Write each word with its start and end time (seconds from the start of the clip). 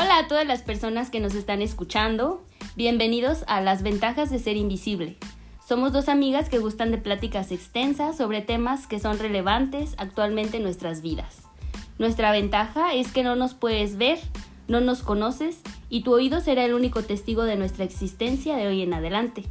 Hola 0.00 0.18
a 0.18 0.28
todas 0.28 0.46
las 0.46 0.62
personas 0.62 1.10
que 1.10 1.18
nos 1.18 1.34
están 1.34 1.60
escuchando. 1.60 2.44
Bienvenidos 2.76 3.42
a 3.48 3.60
Las 3.60 3.82
ventajas 3.82 4.30
de 4.30 4.38
ser 4.38 4.56
invisible. 4.56 5.16
Somos 5.66 5.92
dos 5.92 6.08
amigas 6.08 6.48
que 6.48 6.60
gustan 6.60 6.92
de 6.92 6.98
pláticas 6.98 7.50
extensas 7.50 8.16
sobre 8.16 8.40
temas 8.40 8.86
que 8.86 9.00
son 9.00 9.18
relevantes 9.18 9.96
actualmente 9.98 10.58
en 10.58 10.62
nuestras 10.62 11.02
vidas. 11.02 11.42
Nuestra 11.98 12.30
ventaja 12.30 12.94
es 12.94 13.10
que 13.10 13.24
no 13.24 13.34
nos 13.34 13.54
puedes 13.54 13.96
ver, 13.96 14.20
no 14.68 14.80
nos 14.80 15.02
conoces 15.02 15.62
y 15.88 16.04
tu 16.04 16.14
oído 16.14 16.40
será 16.40 16.64
el 16.64 16.74
único 16.74 17.02
testigo 17.02 17.42
de 17.42 17.56
nuestra 17.56 17.84
existencia 17.84 18.54
de 18.54 18.68
hoy 18.68 18.82
en 18.82 18.94
adelante. 18.94 19.46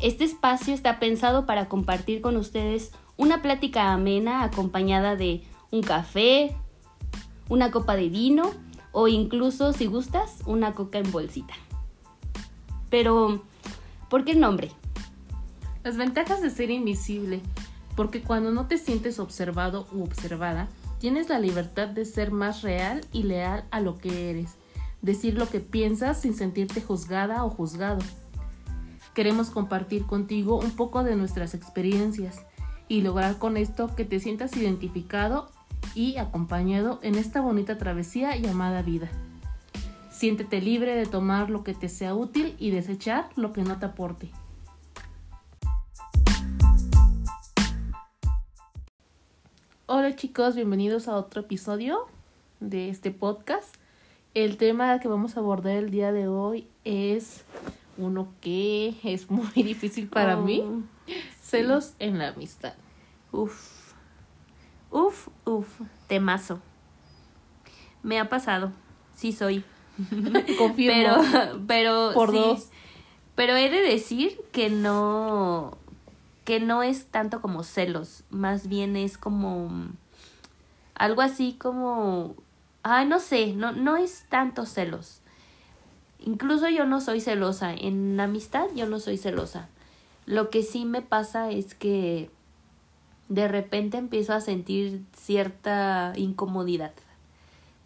Este 0.00 0.24
espacio 0.24 0.74
está 0.74 0.98
pensado 0.98 1.46
para 1.46 1.70
compartir 1.70 2.20
con 2.20 2.36
ustedes 2.36 2.92
una 3.16 3.40
plática 3.40 3.94
amena 3.94 4.44
acompañada 4.44 5.16
de 5.16 5.44
un 5.70 5.80
café, 5.80 6.54
una 7.48 7.70
copa 7.70 7.96
de 7.96 8.10
vino 8.10 8.52
o 8.92 9.08
incluso, 9.08 9.72
si 9.72 9.86
gustas, 9.86 10.38
una 10.46 10.74
coca 10.74 10.98
en 10.98 11.10
bolsita. 11.10 11.54
Pero, 12.90 13.42
¿por 14.08 14.24
qué 14.24 14.32
el 14.32 14.40
nombre? 14.40 14.70
Las 15.82 15.96
ventajas 15.96 16.42
de 16.42 16.50
ser 16.50 16.70
invisible, 16.70 17.40
porque 17.96 18.22
cuando 18.22 18.52
no 18.52 18.66
te 18.66 18.78
sientes 18.78 19.18
observado 19.18 19.86
u 19.92 20.02
observada, 20.04 20.68
tienes 20.98 21.28
la 21.28 21.40
libertad 21.40 21.88
de 21.88 22.04
ser 22.04 22.30
más 22.30 22.62
real 22.62 23.00
y 23.12 23.24
leal 23.24 23.64
a 23.70 23.80
lo 23.80 23.98
que 23.98 24.30
eres, 24.30 24.56
decir 25.00 25.36
lo 25.36 25.48
que 25.48 25.58
piensas 25.58 26.20
sin 26.20 26.34
sentirte 26.34 26.80
juzgada 26.80 27.44
o 27.44 27.50
juzgado. 27.50 28.00
Queremos 29.14 29.50
compartir 29.50 30.06
contigo 30.06 30.58
un 30.58 30.70
poco 30.70 31.02
de 31.02 31.16
nuestras 31.16 31.54
experiencias 31.54 32.44
y 32.88 33.00
lograr 33.00 33.38
con 33.38 33.56
esto 33.56 33.94
que 33.96 34.04
te 34.04 34.20
sientas 34.20 34.56
identificado 34.56 35.50
y 35.94 36.16
acompañado 36.16 36.98
en 37.02 37.16
esta 37.16 37.40
bonita 37.40 37.78
travesía 37.78 38.36
llamada 38.36 38.82
vida. 38.82 39.08
Siéntete 40.10 40.60
libre 40.60 40.94
de 40.94 41.06
tomar 41.06 41.50
lo 41.50 41.64
que 41.64 41.74
te 41.74 41.88
sea 41.88 42.14
útil 42.14 42.54
y 42.58 42.70
desechar 42.70 43.28
lo 43.36 43.52
que 43.52 43.62
no 43.62 43.78
te 43.78 43.86
aporte. 43.86 44.30
Hola 49.86 50.16
chicos, 50.16 50.54
bienvenidos 50.54 51.08
a 51.08 51.16
otro 51.16 51.42
episodio 51.42 52.06
de 52.60 52.88
este 52.88 53.10
podcast. 53.10 53.74
El 54.34 54.56
tema 54.56 54.98
que 55.00 55.08
vamos 55.08 55.36
a 55.36 55.40
abordar 55.40 55.76
el 55.76 55.90
día 55.90 56.12
de 56.12 56.28
hoy 56.28 56.66
es 56.84 57.44
uno 57.98 58.28
que 58.40 58.94
es 59.04 59.30
muy 59.30 59.50
difícil 59.54 60.08
para 60.08 60.38
Oh, 60.38 60.42
mí. 60.42 60.62
Celos 61.42 61.94
en 61.98 62.18
la 62.18 62.28
amistad. 62.28 62.74
Uf. 63.32 63.81
Uf, 64.92 65.28
uf. 65.46 65.80
Temazo. 66.06 66.60
Me 68.02 68.20
ha 68.20 68.28
pasado. 68.28 68.72
Sí 69.16 69.32
soy. 69.32 69.64
Confirmo. 70.58 71.16
Pero, 71.32 71.60
pero. 71.66 72.10
Por 72.14 72.30
sí. 72.30 72.36
dos. 72.36 72.68
Pero 73.34 73.56
he 73.56 73.70
de 73.70 73.80
decir 73.80 74.38
que 74.52 74.68
no. 74.68 75.78
Que 76.44 76.60
no 76.60 76.82
es 76.82 77.06
tanto 77.06 77.40
como 77.40 77.62
celos. 77.64 78.24
Más 78.30 78.68
bien 78.68 78.96
es 78.96 79.16
como. 79.16 79.70
Algo 80.94 81.22
así 81.22 81.56
como. 81.58 82.36
Ay, 82.82 83.06
no 83.06 83.18
sé. 83.18 83.54
No, 83.54 83.72
no 83.72 83.96
es 83.96 84.26
tanto 84.28 84.66
celos. 84.66 85.20
Incluso 86.18 86.68
yo 86.68 86.84
no 86.84 87.00
soy 87.00 87.20
celosa. 87.22 87.72
En 87.72 88.20
amistad 88.20 88.66
yo 88.74 88.86
no 88.86 89.00
soy 89.00 89.16
celosa. 89.16 89.68
Lo 90.26 90.50
que 90.50 90.62
sí 90.62 90.84
me 90.84 91.00
pasa 91.00 91.50
es 91.50 91.74
que 91.74 92.30
de 93.32 93.48
repente 93.48 93.96
empiezo 93.96 94.34
a 94.34 94.42
sentir 94.42 95.04
cierta 95.16 96.12
incomodidad. 96.16 96.92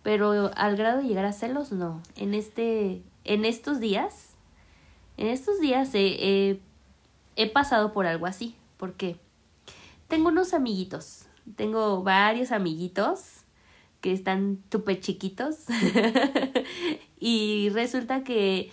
Pero 0.02 0.50
al 0.56 0.76
grado 0.76 0.98
de 1.02 1.08
llegar 1.08 1.24
a 1.24 1.32
celos, 1.32 1.70
no. 1.70 2.02
En 2.16 2.34
este, 2.34 3.02
en 3.22 3.44
estos 3.44 3.78
días, 3.78 4.30
en 5.16 5.28
estos 5.28 5.60
días 5.60 5.90
he, 5.94 6.60
pasado 7.52 7.92
por 7.92 8.06
algo 8.06 8.26
así. 8.26 8.56
Porque 8.76 9.18
tengo 10.08 10.30
unos 10.30 10.52
amiguitos. 10.52 11.26
Tengo 11.54 12.02
varios 12.02 12.50
amiguitos 12.50 13.44
que 14.00 14.12
están 14.12 14.58
súper 14.72 14.98
chiquitos. 14.98 15.58
y 17.20 17.68
resulta 17.70 18.24
que 18.24 18.72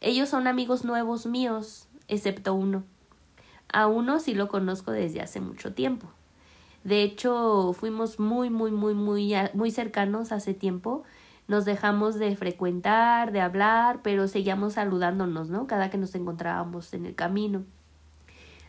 ellos 0.00 0.28
son 0.28 0.46
amigos 0.46 0.84
nuevos 0.84 1.26
míos, 1.26 1.88
excepto 2.06 2.54
uno. 2.54 2.84
A 3.72 3.86
uno 3.86 4.20
sí 4.20 4.34
lo 4.34 4.48
conozco 4.48 4.92
desde 4.92 5.20
hace 5.20 5.40
mucho 5.40 5.74
tiempo. 5.74 6.08
De 6.84 7.02
hecho, 7.02 7.72
fuimos 7.72 8.20
muy, 8.20 8.48
muy, 8.48 8.70
muy, 8.70 8.94
muy, 8.94 9.34
muy 9.54 9.70
cercanos 9.72 10.30
hace 10.30 10.54
tiempo. 10.54 11.02
Nos 11.48 11.64
dejamos 11.64 12.16
de 12.16 12.36
frecuentar, 12.36 13.32
de 13.32 13.40
hablar, 13.40 14.00
pero 14.02 14.28
seguíamos 14.28 14.74
saludándonos, 14.74 15.48
¿no? 15.48 15.66
Cada 15.66 15.90
que 15.90 15.98
nos 15.98 16.14
encontrábamos 16.14 16.94
en 16.94 17.06
el 17.06 17.16
camino. 17.16 17.64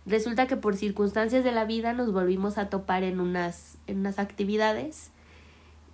Resulta 0.08 0.48
que 0.48 0.58
por 0.58 0.76
circunstancias 0.76 1.44
de 1.44 1.52
la 1.52 1.66
vida 1.66 1.94
nos 1.94 2.12
volvimos 2.12 2.58
a 2.58 2.70
topar 2.70 3.04
en 3.04 3.20
unas, 3.20 3.78
en 3.86 4.00
unas 4.00 4.18
actividades. 4.18 5.12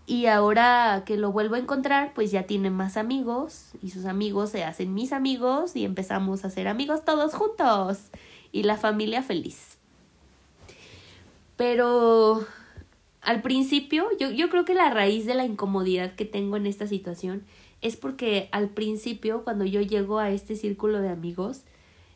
Y 0.06 0.28
ahora 0.28 1.04
que 1.06 1.18
lo 1.18 1.32
vuelvo 1.32 1.56
a 1.56 1.60
encontrar, 1.60 2.14
pues 2.14 2.32
ya 2.32 2.44
tiene 2.44 2.70
más 2.70 2.96
amigos 2.96 3.72
y 3.82 3.90
sus 3.90 4.06
amigos 4.06 4.50
se 4.50 4.64
hacen 4.64 4.94
mis 4.94 5.12
amigos 5.12 5.76
y 5.76 5.84
empezamos 5.84 6.46
a 6.46 6.50
ser 6.50 6.70
amigos 6.70 7.04
todos 7.04 7.34
juntos 7.34 8.12
y 8.54 8.64
la 8.64 8.78
familia 8.78 9.22
feliz. 9.22 9.78
Pero 11.58 12.46
al 13.22 13.42
principio, 13.42 14.08
yo, 14.18 14.32
yo 14.32 14.50
creo 14.50 14.64
que 14.64 14.74
la 14.76 14.90
raíz 14.90 15.26
de 15.26 15.34
la 15.34 15.44
incomodidad 15.44 16.16
que 16.16 16.24
tengo 16.24 16.56
en 16.56 16.68
esta 16.68 16.88
situación 16.88 17.44
es 17.82 17.98
porque 17.98 18.48
al 18.54 18.70
principio, 18.70 19.44
cuando 19.44 19.66
yo 19.66 19.82
llego 19.82 20.20
a 20.20 20.30
este 20.30 20.56
círculo 20.56 21.02
de 21.02 21.10
amigos, 21.10 21.64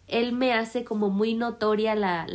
él 0.07 0.31
me 0.31 0.53
hace 0.53 0.85
como 0.85 1.09
muy 1.09 1.33
notoria 1.33 1.95
la, 1.95 2.25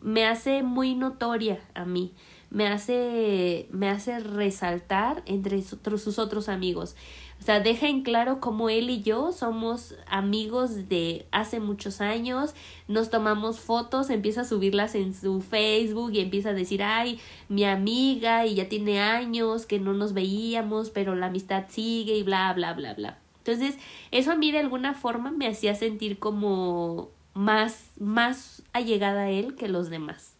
me 0.00 0.26
hace 0.26 0.62
muy 0.62 0.94
notoria 0.94 1.60
a 1.74 1.84
mí 1.84 2.12
me 2.50 2.66
hace 2.66 3.68
me 3.70 3.90
hace 3.90 4.20
resaltar 4.20 5.22
entre 5.26 5.60
sus 5.62 6.18
otros 6.18 6.48
amigos 6.48 6.96
o 7.40 7.42
sea 7.42 7.60
deja 7.60 7.88
en 7.88 8.02
claro 8.02 8.40
cómo 8.40 8.68
él 8.68 8.90
y 8.90 9.02
yo 9.02 9.32
somos 9.32 9.94
amigos 10.08 10.88
de 10.88 11.26
hace 11.30 11.60
muchos 11.60 12.00
años. 12.00 12.54
Nos 12.88 13.10
tomamos 13.10 13.60
fotos 13.60 14.10
empieza 14.10 14.40
a 14.42 14.44
subirlas 14.44 14.94
en 14.94 15.14
su 15.14 15.40
Facebook 15.40 16.12
y 16.12 16.20
empieza 16.20 16.50
a 16.50 16.54
decir 16.54 16.82
ay 16.82 17.20
mi 17.48 17.64
amiga 17.64 18.44
y 18.46 18.56
ya 18.56 18.68
tiene 18.68 19.00
años 19.00 19.66
que 19.66 19.78
no 19.78 19.92
nos 19.92 20.14
veíamos 20.14 20.90
pero 20.90 21.14
la 21.14 21.26
amistad 21.26 21.66
sigue 21.68 22.16
y 22.16 22.22
bla 22.22 22.52
bla 22.54 22.74
bla 22.74 22.94
bla. 22.94 23.18
Entonces 23.38 23.76
eso 24.10 24.32
a 24.32 24.36
mí 24.36 24.50
de 24.50 24.58
alguna 24.58 24.94
forma 24.94 25.30
me 25.30 25.46
hacía 25.46 25.74
sentir 25.74 26.18
como 26.18 27.10
más 27.34 27.92
más 27.98 28.62
allegada 28.72 29.22
a 29.22 29.30
él 29.30 29.54
que 29.54 29.68
los 29.68 29.90
demás. 29.90 30.34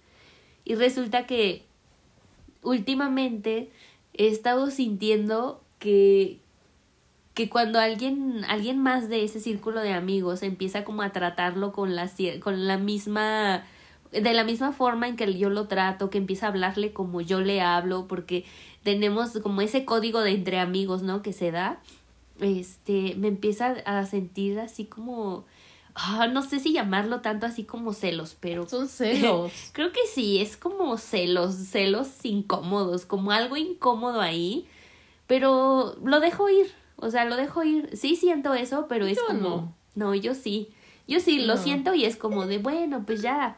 Y 0.65 0.75
resulta 0.75 1.27
que 1.27 1.65
últimamente 2.63 3.71
he 4.15 4.27
estado 4.27 4.71
sintiendo 4.71 5.63
que 5.79 6.41
que 7.39 7.49
cuando 7.49 7.79
alguien 7.79 8.45
alguien 8.49 8.79
más 8.79 9.09
de 9.09 9.23
ese 9.23 9.39
círculo 9.39 9.81
de 9.81 9.93
amigos 9.93 10.43
empieza 10.43 10.83
como 10.83 11.03
a 11.03 11.13
tratarlo 11.13 11.71
con 11.71 11.95
la 11.95 12.11
con 12.41 12.67
la 12.67 12.79
misma 12.79 13.63
de 14.11 14.33
la 14.35 14.43
misma 14.43 14.73
forma 14.73 15.07
en 15.07 15.15
que 15.15 15.39
yo 15.39 15.49
lo 15.49 15.69
trato, 15.69 16.11
que 16.11 16.19
empieza 16.19 16.47
a 16.47 16.49
hablarle 16.49 16.93
como 16.93 17.21
yo 17.21 17.41
le 17.41 17.61
hablo, 17.61 18.09
porque 18.09 18.45
tenemos 18.83 19.39
como 19.39 19.61
ese 19.61 19.85
código 19.85 20.23
de 20.23 20.33
entre 20.33 20.59
amigos, 20.59 21.03
¿no? 21.05 21.23
que 21.23 21.33
se 21.33 21.53
da. 21.53 21.79
Este, 22.41 23.15
me 23.17 23.29
empieza 23.29 23.77
a 23.85 24.05
sentir 24.05 24.59
así 24.59 24.87
como 24.87 25.45
Ah, 25.95 26.27
no 26.27 26.43
sé 26.43 26.59
si 26.59 26.73
llamarlo 26.73 27.21
tanto 27.21 27.47
así 27.47 27.63
como 27.63 27.93
celos, 27.93 28.37
pero... 28.41 28.69
Son 28.69 28.89
celos. 28.89 29.53
Creo 29.73 29.93
que 29.93 30.07
sí, 30.13 30.41
es 30.41 30.57
como 30.57 30.97
celos, 30.99 31.55
celos 31.55 32.09
incómodos, 32.25 33.07
como 33.07 33.31
algo 33.31 33.57
incómodo 33.57 34.21
ahí, 34.21 34.67
pero 35.29 35.97
lo 36.03 36.19
dejo 36.19 36.49
ir, 36.49 36.73
o 37.01 37.11
sea, 37.11 37.25
lo 37.25 37.37
dejo 37.37 37.63
ir. 37.65 37.97
Sí 37.97 38.17
siento 38.17 38.55
eso, 38.55 38.87
pero 38.89 39.07
es 39.07 39.17
Yo 39.17 39.27
como... 39.27 39.41
no. 39.41 39.75
no, 39.95 40.15
yo 40.15 40.35
sí. 40.35 40.69
Yo 41.07 41.21
sí 41.21 41.39
lo 41.47 41.57
siento 41.57 41.95
y 41.95 42.05
es 42.05 42.17
como 42.17 42.47
de, 42.47 42.59
bueno, 42.59 43.03
pues 43.07 43.23
ya. 43.23 43.57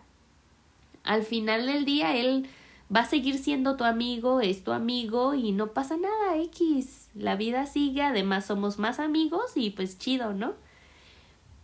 Al 1.03 1.23
final 1.25 1.67
del 1.67 1.85
día 1.85 2.15
él 2.17 2.47
va 2.95 3.01
a 3.01 3.07
seguir 3.07 3.39
siendo 3.39 3.77
tu 3.77 3.85
amigo, 3.85 4.41
es 4.41 4.63
tu 4.63 4.73
amigo 4.73 5.35
y 5.35 5.53
no 5.53 5.69
pasa 5.73 5.97
nada, 5.97 6.37
X. 6.37 7.09
La 7.15 7.37
vida 7.37 7.67
sigue, 7.67 8.03
además 8.03 8.45
somos 8.45 8.79
más 8.79 9.01
amigos 9.01 9.53
y 9.57 9.71
pues 9.71 9.99
chido, 9.99 10.33
¿no? 10.33 10.55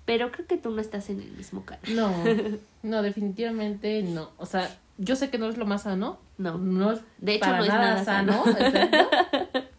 Pero 0.06 0.32
creo 0.32 0.46
que 0.46 0.56
tú 0.56 0.70
no 0.70 0.80
estás 0.80 1.10
en 1.10 1.20
el 1.20 1.30
mismo 1.32 1.64
canal. 1.64 1.94
No, 1.94 2.10
no, 2.82 3.02
definitivamente 3.02 4.02
no. 4.02 4.30
O 4.38 4.46
sea, 4.46 4.76
yo 4.98 5.14
sé 5.14 5.30
que 5.30 5.38
no 5.38 5.48
es 5.48 5.58
lo 5.58 5.66
más 5.66 5.82
sano. 5.82 6.18
No. 6.38 6.58
No 6.58 6.92
es 6.92 7.00
De 7.18 7.34
hecho, 7.34 7.40
para 7.46 7.58
no 7.58 7.64
es 7.64 7.68
nada, 7.68 7.84
nada 7.90 8.04
sano. 8.04 8.44
sano. 8.44 9.08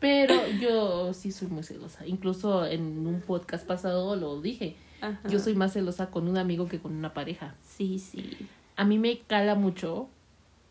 Pero 0.00 0.34
yo 0.60 1.12
sí 1.12 1.32
soy 1.32 1.48
muy 1.48 1.62
celosa. 1.62 2.06
Incluso 2.06 2.64
en 2.66 3.06
un 3.06 3.20
podcast 3.20 3.66
pasado 3.66 4.14
lo 4.16 4.40
dije. 4.40 4.76
Ajá. 5.00 5.20
Yo 5.28 5.38
soy 5.38 5.54
más 5.54 5.72
celosa 5.72 6.10
con 6.10 6.28
un 6.28 6.38
amigo 6.38 6.68
que 6.68 6.80
con 6.80 6.92
una 6.92 7.14
pareja. 7.14 7.54
Sí, 7.64 7.98
sí. 7.98 8.36
A 8.76 8.84
mí 8.84 8.98
me 8.98 9.18
cala 9.20 9.54
mucho 9.54 10.08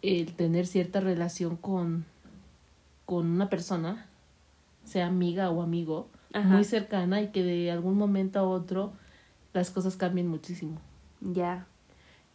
el 0.01 0.33
tener 0.33 0.67
cierta 0.67 0.99
relación 0.99 1.57
con, 1.57 2.05
con 3.05 3.27
una 3.27 3.49
persona 3.49 4.07
sea 4.87 5.07
amiga 5.07 5.49
o 5.49 5.61
amigo, 5.61 6.07
Ajá. 6.33 6.47
muy 6.47 6.63
cercana 6.63 7.21
y 7.21 7.27
que 7.27 7.43
de 7.43 7.71
algún 7.71 7.97
momento 7.97 8.39
a 8.39 8.43
otro 8.43 8.93
las 9.53 9.69
cosas 9.69 9.97
cambien 9.97 10.27
muchísimo. 10.27 10.79
Ya. 11.19 11.67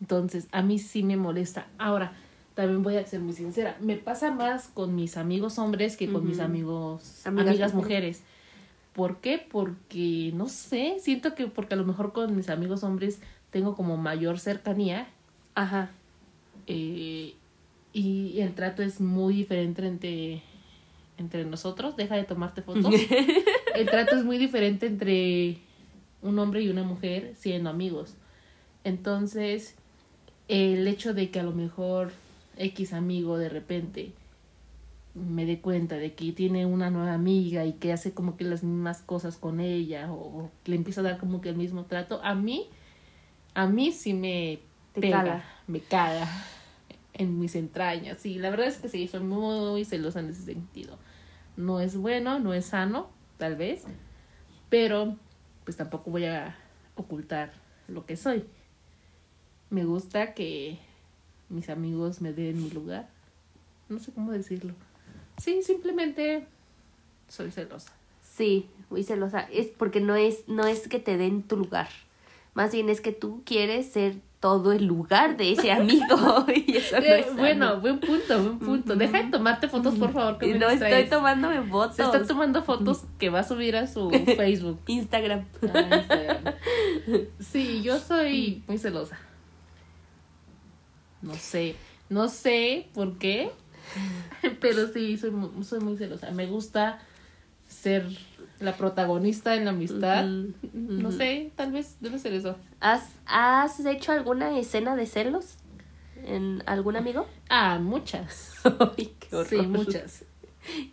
Entonces, 0.00 0.48
a 0.52 0.62
mí 0.62 0.78
sí 0.78 1.02
me 1.02 1.16
molesta. 1.16 1.66
Ahora, 1.78 2.12
también 2.54 2.82
voy 2.82 2.96
a 2.96 3.06
ser 3.06 3.20
muy 3.20 3.32
sincera, 3.32 3.76
me 3.80 3.96
pasa 3.96 4.30
más 4.30 4.68
con 4.68 4.94
mis 4.94 5.16
amigos 5.16 5.58
hombres 5.58 5.96
que 5.96 6.10
con 6.12 6.26
mis 6.26 6.38
amigos, 6.40 7.26
Amigas 7.26 7.48
amigas, 7.48 7.74
mujeres. 7.74 7.74
mujeres. 7.74 8.22
¿Por 8.92 9.16
qué? 9.20 9.38
Porque, 9.50 10.32
no 10.34 10.48
sé, 10.48 10.96
siento 11.00 11.34
que 11.34 11.46
porque 11.46 11.74
a 11.74 11.76
lo 11.78 11.84
mejor 11.84 12.12
con 12.12 12.36
mis 12.36 12.50
amigos 12.50 12.84
hombres 12.84 13.20
tengo 13.50 13.74
como 13.74 13.96
mayor 13.96 14.38
cercanía 14.38 15.06
Ajá. 15.54 15.90
eh, 16.66 17.34
y 17.94 18.40
el 18.40 18.54
trato 18.54 18.82
es 18.82 19.00
muy 19.00 19.34
diferente 19.34 19.86
entre, 19.86 20.42
entre 21.18 21.44
nosotros. 21.44 21.96
Deja 21.96 22.16
de 22.16 22.24
tomarte 22.24 22.62
fotos. 22.62 22.94
el 23.74 23.86
trato 23.86 24.16
es 24.16 24.24
muy 24.24 24.38
diferente 24.38 24.86
entre 24.86 25.58
un 26.22 26.38
hombre 26.38 26.62
y 26.62 26.68
una 26.70 26.82
mujer 26.84 27.34
siendo 27.36 27.68
amigos. 27.68 28.14
Entonces, 28.84 29.74
el 30.48 30.86
hecho 30.88 31.12
de 31.14 31.30
que 31.30 31.40
a 31.40 31.42
lo 31.42 31.52
mejor 31.52 32.12
X 32.56 32.92
amigo 32.92 33.38
de 33.38 33.48
repente 33.48 34.12
me 35.14 35.44
dé 35.44 35.60
cuenta 35.60 35.96
de 35.96 36.14
que 36.14 36.32
tiene 36.32 36.64
una 36.64 36.90
nueva 36.90 37.12
amiga 37.12 37.64
y 37.64 37.74
que 37.74 37.92
hace 37.92 38.12
como 38.14 38.36
que 38.36 38.44
las 38.44 38.62
mismas 38.62 39.02
cosas 39.02 39.36
con 39.36 39.60
ella 39.60 40.10
o, 40.10 40.50
le 40.64 40.76
empieza 40.76 41.00
a 41.00 41.04
dar 41.04 41.18
como 41.18 41.40
que 41.40 41.50
el 41.50 41.56
mismo 41.56 41.84
trato, 41.84 42.20
a 42.22 42.34
mí, 42.34 42.68
a 43.54 43.66
mí 43.66 43.92
sí 43.92 44.14
me 44.14 44.60
Te 44.94 45.02
pega, 45.02 45.18
cala. 45.18 45.44
me 45.66 45.80
caga 45.80 46.28
en 47.14 47.38
mis 47.38 47.54
entrañas. 47.56 48.18
Sí, 48.20 48.38
la 48.38 48.50
verdad 48.50 48.68
es 48.68 48.78
que 48.78 48.88
sí, 48.88 49.06
soy 49.06 49.20
muy 49.20 49.84
celosa 49.84 50.20
en 50.20 50.30
ese 50.30 50.42
sentido. 50.42 50.98
No 51.56 51.80
es 51.80 51.96
bueno, 51.96 52.38
no 52.38 52.54
es 52.54 52.66
sano, 52.66 53.10
tal 53.36 53.56
vez, 53.56 53.84
pero 54.70 55.16
pues 55.64 55.76
tampoco 55.76 56.10
voy 56.10 56.24
a 56.24 56.56
ocultar 56.94 57.52
lo 57.88 58.06
que 58.06 58.16
soy. 58.16 58.44
Me 59.68 59.84
gusta 59.84 60.32
que 60.32 60.78
mis 61.52 61.68
amigos 61.68 62.20
me 62.20 62.32
den 62.32 62.62
mi 62.62 62.70
lugar. 62.70 63.08
No 63.88 63.98
sé 63.98 64.12
cómo 64.12 64.32
decirlo. 64.32 64.74
Sí, 65.38 65.62
simplemente 65.62 66.46
soy 67.28 67.50
celosa. 67.50 67.92
Sí, 68.22 68.68
muy 68.90 69.02
celosa. 69.04 69.40
Es 69.52 69.66
porque 69.68 70.00
no 70.00 70.16
es, 70.16 70.48
no 70.48 70.66
es 70.66 70.88
que 70.88 70.98
te 70.98 71.16
den 71.16 71.42
tu 71.42 71.56
lugar. 71.56 71.88
Más 72.54 72.72
bien 72.72 72.88
es 72.88 73.00
que 73.00 73.12
tú 73.12 73.42
quieres 73.44 73.86
ser 73.90 74.16
todo 74.40 74.72
el 74.72 74.84
lugar 74.86 75.36
de 75.36 75.52
ese 75.52 75.70
amigo. 75.72 76.44
y 76.54 76.76
eso 76.76 76.98
no 76.98 77.02
Eh, 77.06 77.20
es 77.20 77.26
sano. 77.26 77.38
bueno, 77.38 77.80
buen 77.80 78.00
punto, 78.00 78.42
buen 78.42 78.58
punto. 78.58 78.96
Deja 78.96 79.22
de 79.22 79.30
tomarte 79.30 79.68
fotos, 79.68 79.94
por 79.94 80.12
favor, 80.12 80.38
que 80.38 80.48
Y 80.48 80.52
me 80.54 80.58
no 80.58 80.68
estoy 80.68 80.88
distraes. 80.88 81.10
tomándome 81.10 81.62
fotos. 81.62 81.96
Se 81.96 82.02
está 82.02 82.26
tomando 82.26 82.62
fotos 82.62 83.04
que 83.18 83.30
va 83.30 83.40
a 83.40 83.44
subir 83.44 83.76
a 83.76 83.86
su 83.86 84.10
Facebook. 84.36 84.80
Instagram. 84.86 85.44
Ah, 85.72 85.96
Instagram. 85.96 86.54
Sí, 87.40 87.82
yo 87.82 87.98
soy 87.98 88.62
muy 88.66 88.78
celosa. 88.78 89.18
No 91.22 91.34
sé, 91.34 91.76
no 92.08 92.28
sé 92.28 92.88
por 92.94 93.18
qué, 93.18 93.50
pero 94.60 94.88
sí, 94.88 95.16
soy, 95.16 95.32
soy 95.62 95.80
muy 95.80 95.96
celosa. 95.96 96.30
Me 96.32 96.46
gusta 96.46 96.98
ser 97.68 98.06
la 98.60 98.76
protagonista 98.76 99.54
en 99.54 99.64
la 99.64 99.70
amistad. 99.70 100.24
No 100.24 101.10
sé, 101.12 101.52
tal 101.56 101.72
vez 101.72 101.96
debe 102.00 102.18
ser 102.18 102.32
eso. 102.34 102.56
¿Has, 102.80 103.08
¿Has 103.26 103.80
hecho 103.84 104.12
alguna 104.12 104.58
escena 104.58 104.94
de 104.96 105.06
celos 105.06 105.56
en 106.24 106.62
algún 106.66 106.96
amigo? 106.96 107.26
Ah, 107.48 107.78
muchas. 107.80 108.52
Ay, 108.96 109.14
qué 109.18 109.34
horror. 109.36 109.46
Sí, 109.48 109.56
muchas. 109.66 110.24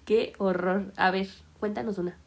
Qué 0.06 0.34
horror. 0.38 0.94
A 0.96 1.12
ver, 1.12 1.28
cuéntanos 1.60 1.98
una. 1.98 2.18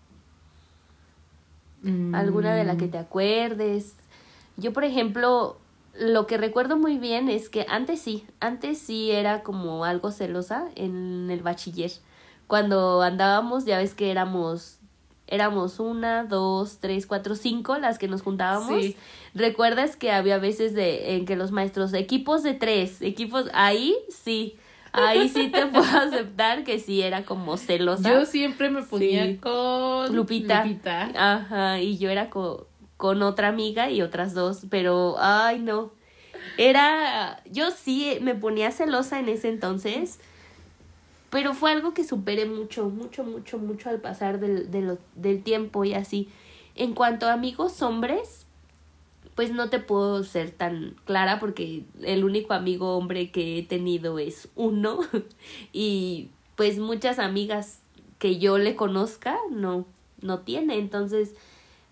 alguna 2.12 2.55
de 2.55 2.64
la 2.64 2.76
que 2.76 2.87
Mm, 2.87 2.90
te 2.90 2.98
acuerdes. 2.98 3.94
Yo, 4.56 4.72
por 4.72 4.84
ejemplo, 4.84 5.58
lo 5.94 6.27
que 6.27 6.39
recuerdo 6.39 6.77
muy 6.77 6.99
bien 6.99 7.29
es 7.29 7.49
que 7.49 7.67
antes 7.69 8.00
sí, 8.00 8.25
antes 8.41 8.79
sí 8.79 9.11
era 9.11 9.43
como 9.43 9.85
algo 9.85 10.11
celosa 10.11 10.69
en 10.75 11.29
el 11.31 11.43
bachiller. 11.43 11.91
Cuando 12.47 13.03
andábamos, 13.03 13.65
ya 13.65 13.79
ves 13.79 13.94
que 13.94 14.11
éramos 14.11 14.79
éramos 15.29 15.81
una, 15.81 16.25
dos, 16.25 16.77
tres, 16.79 17.06
cuatro, 17.06 17.35
cinco 17.37 17.79
las 17.79 17.99
que 17.99 18.06
nos 18.06 18.21
juntábamos. 18.21 18.83
Sí. 18.83 18.97
¿Recuerdas 19.35 19.97
que 19.97 20.12
había 20.12 20.37
veces 20.37 20.75
de 20.75 21.17
en 21.17 21.25
que 21.25 21.37
los 21.37 21.53
maestros 21.53 21.94
equipos 21.94 22.43
de 22.43 22.53
tres, 22.53 23.00
equipos 23.00 23.47
ahí 23.55 23.97
sí. 24.11 24.56
Ahí 24.93 25.31
sí 25.31 25.49
te 25.49 25.65
puedo 25.69 25.85
aceptar 25.85 26.65
que 26.65 26.79
sí 26.79 27.00
era 27.00 27.25
como 27.25 27.56
celosa. 27.56 28.11
Yo 28.12 28.27
siempre 28.27 28.69
me 28.69 28.83
ponía 28.83 29.25
Sí. 29.25 29.37
con 29.39 30.15
Lupita. 30.15 30.65
Lupita. 30.67 31.11
Ajá, 31.17 31.81
y 31.81 31.97
yo 31.97 32.11
era 32.11 32.29
co- 32.29 32.67
con 33.02 33.20
otra 33.25 33.49
amiga 33.49 33.90
y 33.90 34.00
otras 34.00 34.32
dos, 34.32 34.66
pero 34.70 35.16
ay 35.19 35.58
no. 35.58 35.90
Era, 36.56 37.43
yo 37.50 37.72
sí 37.72 38.16
me 38.20 38.37
ponía 38.37 38.70
celosa 38.70 39.19
en 39.19 39.28
ese 39.28 39.49
entonces, 39.49 40.20
pero 41.31 41.52
fue 41.52 41.72
algo 41.72 41.94
que 41.94 42.04
superé 42.04 42.46
mucho, 42.46 42.90
mucho, 42.90 43.25
mucho, 43.25 43.58
mucho 43.58 43.88
al 43.90 44.00
pasar 44.00 44.38
del, 44.38 44.70
de 44.70 44.82
lo- 44.82 44.99
del 45.16 45.43
tiempo 45.43 45.84
y 45.84 45.94
así. 45.94 46.28
En 46.76 46.94
cuanto 46.94 47.26
a 47.26 47.32
amigos 47.32 47.82
hombres, 47.82 48.46
pues 49.34 49.50
no 49.50 49.69
te 49.69 49.81
puedo 49.81 50.22
ser 50.22 50.52
tan 50.52 50.94
clara 51.05 51.40
porque 51.40 51.82
el 52.05 52.22
único 52.22 52.55
amigo 52.55 52.96
hombre 52.96 53.32
que 53.32 53.58
he 53.58 53.62
tenido 53.64 54.20
es 54.20 54.46
uno 54.55 55.00
y 55.72 56.28
pues 56.55 56.78
muchas 56.78 57.19
amigas 57.19 57.81
que 58.20 58.38
yo 58.38 58.58
le 58.58 58.76
conozca 58.76 59.37
no 59.50 59.87
no 60.20 60.38
tiene 60.38 60.78
entonces 60.78 61.34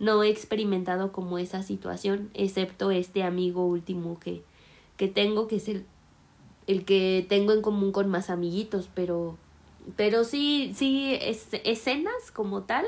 no 0.00 0.25
he 0.25 0.29
experimentado 0.29 1.12
como 1.12 1.38
esa 1.38 1.62
situación 1.62 2.31
excepto 2.35 2.91
este 2.91 3.23
amigo 3.23 3.64
último 3.64 4.19
que 4.19 4.43
que 4.97 5.06
tengo 5.06 5.47
que 5.47 5.56
es 5.56 5.69
el 5.69 5.85
el 6.67 6.85
que 6.85 7.25
tengo 7.29 7.52
en 7.52 7.62
común 7.62 7.93
con 7.93 8.08
más 8.08 8.31
amiguitos 8.31 8.88
pero 8.93 9.38
pero 9.97 10.25
sí 10.25 10.73
sí 10.75 11.17
es, 11.20 11.47
escenas 11.64 12.32
como 12.32 12.62
tal 12.62 12.85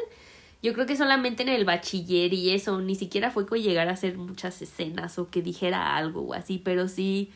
yo 0.63 0.73
creo 0.75 0.87
que 0.87 0.97
solamente 0.97 1.43
en 1.43 1.49
el 1.49 1.65
bachiller 1.65 2.33
y 2.33 2.51
eso, 2.53 2.81
ni 2.81 2.95
siquiera 2.95 3.33
fue 3.33 3.47
que 3.47 3.61
llegara 3.61 3.91
a 3.91 3.95
hacer 3.95 4.17
muchas 4.17 4.63
escenas 4.63 5.19
o 5.19 5.29
que 5.29 5.43
dijera 5.43 5.97
algo 5.97 6.23
o 6.23 6.35
así, 6.35 6.59
pero 6.65 6.87
sí, 6.87 7.33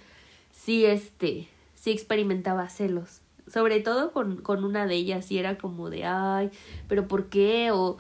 sí, 0.53 0.85
este, 0.85 1.49
sí 1.75 1.91
experimentaba 1.91 2.69
celos. 2.69 3.21
Sobre 3.53 3.81
todo 3.81 4.13
con, 4.13 4.43
con 4.43 4.65
una 4.65 4.87
de 4.87 4.95
ellas, 4.95 5.31
y 5.33 5.39
era 5.39 5.59
como 5.59 5.91
de, 5.91 6.05
ay, 6.05 6.51
pero 6.89 7.09
¿por 7.09 7.29
qué? 7.29 7.71
O, 7.73 7.97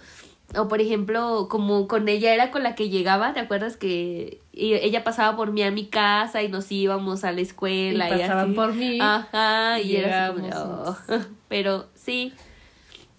o 0.54 0.68
por 0.68 0.80
ejemplo, 0.80 1.48
como 1.50 1.88
con 1.88 2.08
ella 2.08 2.32
era 2.32 2.50
con 2.50 2.62
la 2.62 2.74
que 2.74 2.88
llegaba, 2.88 3.32
¿te 3.32 3.40
acuerdas 3.40 3.76
que 3.76 4.40
ella 4.52 5.02
pasaba 5.04 5.36
por 5.36 5.50
mí 5.52 5.62
a 5.62 5.70
mi 5.70 5.86
casa 5.86 6.42
y 6.42 6.48
nos 6.48 6.70
íbamos 6.70 7.24
a 7.24 7.32
la 7.32 7.40
escuela 7.40 8.08
Y 8.08 8.12
y, 8.14 8.20
pasaban 8.20 8.44
así? 8.46 8.54
por 8.54 8.72
mí. 8.74 8.98
Ajá, 9.00 9.80
y, 9.80 9.92
y 9.92 9.96
era 9.96 10.28
así 10.28 10.36
como 10.40 10.48
"Oh". 10.54 10.96
Pero 11.48 11.86
sí, 11.94 12.32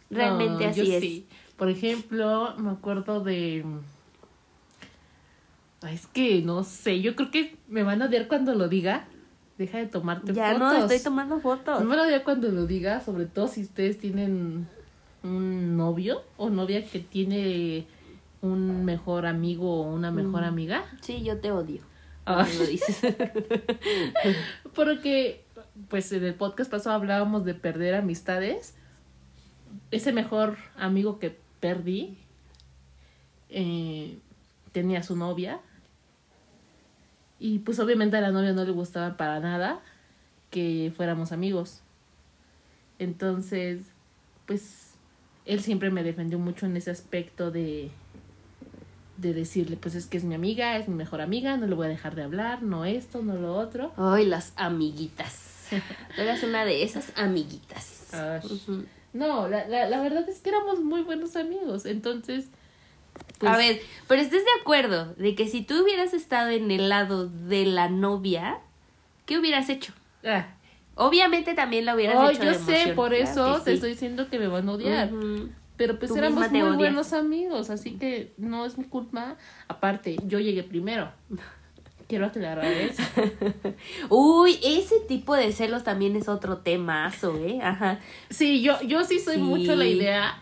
realmente 0.09 0.65
No, 0.67 0.73
yo 0.73 0.83
así 0.83 0.93
es. 0.95 1.01
sí. 1.01 1.27
Por 1.57 1.69
ejemplo, 1.69 2.53
me 2.57 2.71
acuerdo 2.71 3.19
de. 3.23 3.65
Ay, 5.81 5.95
es 5.95 6.07
que 6.07 6.41
no 6.41 6.63
sé, 6.63 7.01
yo 7.01 7.15
creo 7.15 7.29
que 7.31 7.55
me 7.67 7.83
van 7.83 8.01
a 8.01 8.05
odiar 8.05 8.27
cuando 8.27 8.55
lo 8.55 8.67
diga. 8.67 9.07
Deja 9.57 9.79
de 9.79 9.87
tomarte 9.87 10.33
Ya 10.33 10.53
fotos. 10.53 10.59
no 10.59 10.77
estoy 10.77 10.99
tomando 10.99 11.39
fotos. 11.39 11.79
Me 11.81 11.87
van 11.87 11.99
a 11.99 12.03
odiar 12.03 12.23
cuando 12.23 12.47
lo 12.49 12.67
diga, 12.67 13.01
sobre 13.01 13.25
todo 13.25 13.47
si 13.47 13.61
ustedes 13.63 13.97
tienen 13.97 14.67
un 15.23 15.75
novio 15.77 16.23
o 16.37 16.49
novia 16.49 16.83
que 16.85 16.99
tiene 16.99 17.85
un 18.41 18.85
mejor 18.85 19.25
amigo 19.25 19.81
o 19.81 19.91
una 19.93 20.11
mejor 20.11 20.41
Mm. 20.41 20.45
amiga. 20.45 20.85
Sí, 21.01 21.23
yo 21.23 21.39
te 21.39 21.51
odio. 21.51 21.81
Ah. 22.25 22.45
lo 22.57 22.65
dices. 22.65 23.01
Porque, 24.75 25.43
pues 25.89 26.11
en 26.11 26.23
el 26.23 26.33
podcast 26.35 26.69
pasado 26.69 26.95
hablábamos 26.95 27.45
de 27.45 27.53
perder 27.53 27.95
amistades. 27.95 28.75
Ese 29.91 30.11
mejor 30.11 30.57
amigo 30.77 31.19
que 31.19 31.37
perdí 31.59 32.17
eh, 33.49 34.17
tenía 34.71 35.03
su 35.03 35.15
novia. 35.15 35.59
Y 37.39 37.59
pues 37.59 37.79
obviamente 37.79 38.17
a 38.17 38.21
la 38.21 38.31
novia 38.31 38.53
no 38.53 38.65
le 38.65 38.71
gustaba 38.71 39.15
para 39.15 39.39
nada 39.39 39.79
que 40.49 40.91
fuéramos 40.95 41.31
amigos. 41.31 41.81
Entonces, 42.99 43.85
pues 44.47 44.86
él 45.47 45.61
siempre 45.61 45.89
me 45.89 46.03
defendió 46.03 46.37
mucho 46.39 46.65
en 46.65 46.77
ese 46.77 46.91
aspecto 46.91 47.51
de 47.51 47.89
de 49.17 49.33
decirle, 49.33 49.77
pues 49.77 49.95
es 49.95 50.05
que 50.05 50.17
es 50.17 50.23
mi 50.23 50.35
amiga, 50.35 50.77
es 50.77 50.87
mi 50.87 50.93
mejor 50.93 51.21
amiga, 51.21 51.57
no 51.57 51.65
le 51.65 51.73
voy 51.73 51.87
a 51.87 51.89
dejar 51.89 52.13
de 52.15 52.23
hablar, 52.23 52.61
no 52.61 52.85
esto, 52.85 53.21
no 53.23 53.35
lo 53.35 53.55
otro. 53.55 53.91
Ay, 53.97 54.25
las 54.25 54.53
amiguitas. 54.55 55.67
Tú 56.15 56.21
eras 56.21 56.43
una 56.43 56.65
de 56.65 56.83
esas 56.83 57.11
amiguitas. 57.15 58.11
No, 59.13 59.47
la, 59.49 59.67
la, 59.67 59.89
la 59.89 60.01
verdad 60.01 60.27
es 60.29 60.39
que 60.39 60.49
éramos 60.49 60.81
muy 60.81 61.01
buenos 61.01 61.35
amigos, 61.35 61.85
entonces... 61.87 62.45
pues, 63.39 63.51
A 63.51 63.57
ver, 63.57 63.81
pero 64.07 64.21
estés 64.21 64.43
de 64.43 64.61
acuerdo 64.61 65.13
de 65.15 65.33
que 65.33 65.47
si 65.47 65.63
tú 65.63 65.83
hubieras 65.83 66.13
estado 66.13 66.51
en 66.51 66.69
el 66.69 66.87
lado 66.89 67.27
de 67.27 67.65
la 67.65 67.89
novia, 67.89 68.59
¿qué 69.25 69.39
hubieras 69.39 69.69
hecho? 69.69 69.93
ah, 70.25 70.47
Obviamente 70.97 71.53
también 71.53 71.85
la 71.85 71.95
hubieras 71.95 72.17
oh, 72.17 72.29
hecho 72.29 72.43
yo 72.43 72.51
de 72.51 72.57
sé, 72.59 72.93
por 72.93 73.13
eso 73.13 73.59
te 73.61 73.71
sí. 73.71 73.75
estoy 73.75 73.91
diciendo 73.91 74.29
que 74.29 74.39
me 74.39 74.47
van 74.47 74.67
a 74.67 74.71
odiar. 74.73 75.09
Pero 75.77 75.99
pues 75.99 76.09
Tú 76.11 76.17
éramos 76.17 76.49
muy 76.49 76.61
odias. 76.61 76.75
buenos 76.77 77.13
amigos, 77.13 77.69
así 77.69 77.91
que 77.91 78.33
no 78.37 78.65
es 78.65 78.77
mi 78.79 78.85
culpa. 78.85 79.37
Aparte, 79.67 80.17
yo 80.25 80.39
llegué 80.39 80.63
primero. 80.63 81.11
Quiero 82.07 82.25
aclarar 82.25 82.65
eso. 82.65 83.03
Uy, 84.09 84.57
ese 84.63 84.99
tipo 85.01 85.35
de 85.35 85.51
celos 85.51 85.83
también 85.83 86.15
es 86.15 86.29
otro 86.29 86.59
temazo, 86.59 87.37
¿eh? 87.45 87.59
Ajá. 87.61 87.99
Sí, 88.29 88.61
yo, 88.61 88.81
yo 88.81 89.03
sí 89.03 89.19
soy 89.19 89.35
Sí. 89.35 89.41
mucho 89.41 89.75
la 89.75 89.85
idea, 89.85 90.41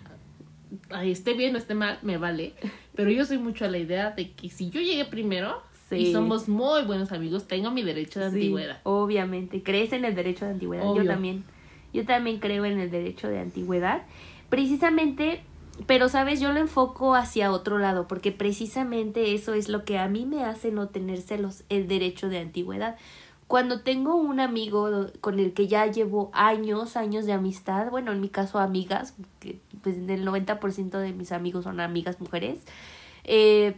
esté 1.04 1.34
bien 1.34 1.56
o 1.56 1.58
esté 1.58 1.74
mal, 1.74 1.98
me 2.04 2.18
vale, 2.18 2.54
pero 2.96 3.10
yo 3.10 3.26
soy 3.26 3.40
mucho 3.40 3.66
a 3.66 3.68
la 3.68 3.80
idea 3.80 4.12
de 4.12 4.32
que 4.34 4.50
si 4.50 4.70
yo 4.70 4.80
llegué 4.80 5.06
primero 5.06 5.64
Sí. 5.90 5.96
y 5.98 6.14
somos 6.14 6.50
muy 6.50 6.84
buenos 6.84 7.12
amigos, 7.12 7.48
tengo 7.48 7.70
mi 7.72 7.84
derecho 7.84 8.20
de 8.20 8.30
Sí, 8.32 8.36
antigüedad. 8.38 8.80
obviamente. 8.84 9.62
¿Crees 9.62 9.94
en 9.94 10.04
el 10.06 10.16
derecho 10.16 10.46
de 10.46 10.52
antigüedad? 10.52 10.86
Yo 10.96 11.06
también. 11.06 11.44
Yo 11.94 12.06
también 12.06 12.40
creo 12.40 12.66
en 12.66 12.80
el 12.80 12.90
derecho 12.92 13.28
de 13.30 13.40
antigüedad. 13.40 14.02
Precisamente, 14.50 15.42
pero 15.86 16.10
sabes, 16.10 16.40
yo 16.40 16.52
lo 16.54 16.60
enfoco 16.60 17.16
hacia 17.16 17.52
otro 17.52 17.78
lado, 17.78 18.08
porque 18.08 18.32
precisamente 18.32 19.34
eso 19.34 19.54
es 19.54 19.70
lo 19.70 19.84
que 19.86 19.98
a 19.98 20.08
mí 20.08 20.26
me 20.26 20.44
hace 20.44 20.72
no 20.72 20.88
tener 20.88 21.22
celos, 21.22 21.64
el 21.70 21.88
derecho 21.88 22.30
de 22.30 22.40
antigüedad. 22.40 22.96
Cuando 23.48 23.82
tengo 23.82 24.16
un 24.16 24.40
amigo 24.40 25.08
con 25.22 25.40
el 25.40 25.54
que 25.54 25.68
ya 25.68 25.86
llevo 25.86 26.32
años, 26.34 26.98
años 26.98 27.26
de 27.26 27.34
amistad, 27.34 27.92
bueno, 27.92 28.12
en 28.12 28.22
mi 28.22 28.30
caso 28.30 28.58
amigas, 28.60 29.14
que 29.40 29.60
pues 29.84 29.98
el 29.98 30.26
90% 30.26 30.98
de 30.98 31.14
mis 31.14 31.32
amigos 31.32 31.66
son 31.66 31.80
amigas 31.80 32.20
mujeres, 32.20 32.60
eh, 33.24 33.76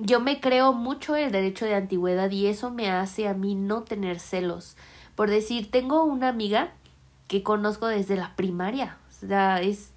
yo 0.00 0.20
me 0.20 0.40
creo 0.40 0.72
mucho 0.72 1.16
el 1.16 1.32
derecho 1.32 1.66
de 1.66 1.74
antigüedad 1.74 2.30
y 2.30 2.46
eso 2.46 2.70
me 2.70 2.90
hace 2.90 3.28
a 3.28 3.34
mí 3.34 3.54
no 3.54 3.82
tener 3.82 4.18
celos. 4.18 4.76
Por 5.14 5.30
decir, 5.30 5.70
tengo 5.70 6.04
una 6.04 6.28
amiga 6.28 6.72
que 7.28 7.42
conozco 7.42 7.86
desde 7.86 8.16
la 8.16 8.34
primaria. 8.36 8.98
O 9.08 9.26
sea, 9.26 9.60
es 9.60 9.92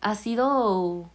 ha 0.00 0.14
sido 0.14 1.10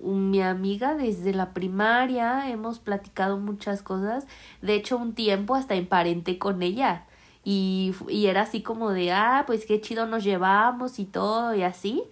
mi 0.00 0.42
amiga 0.42 0.94
desde 0.94 1.32
la 1.32 1.54
primaria, 1.54 2.50
hemos 2.50 2.78
platicado 2.78 3.38
muchas 3.38 3.82
cosas. 3.82 4.26
De 4.60 4.74
hecho, 4.74 4.98
un 4.98 5.14
tiempo 5.14 5.54
hasta 5.54 5.74
emparenté 5.74 6.38
con 6.38 6.62
ella. 6.62 7.06
Y, 7.44 7.94
y 8.08 8.26
era 8.26 8.42
así 8.42 8.62
como 8.62 8.90
de, 8.90 9.12
ah, 9.12 9.44
pues 9.46 9.66
qué 9.66 9.80
chido 9.80 10.06
nos 10.06 10.24
llevamos 10.24 10.98
y 10.98 11.04
todo 11.04 11.54
y 11.54 11.62
así 11.62 12.02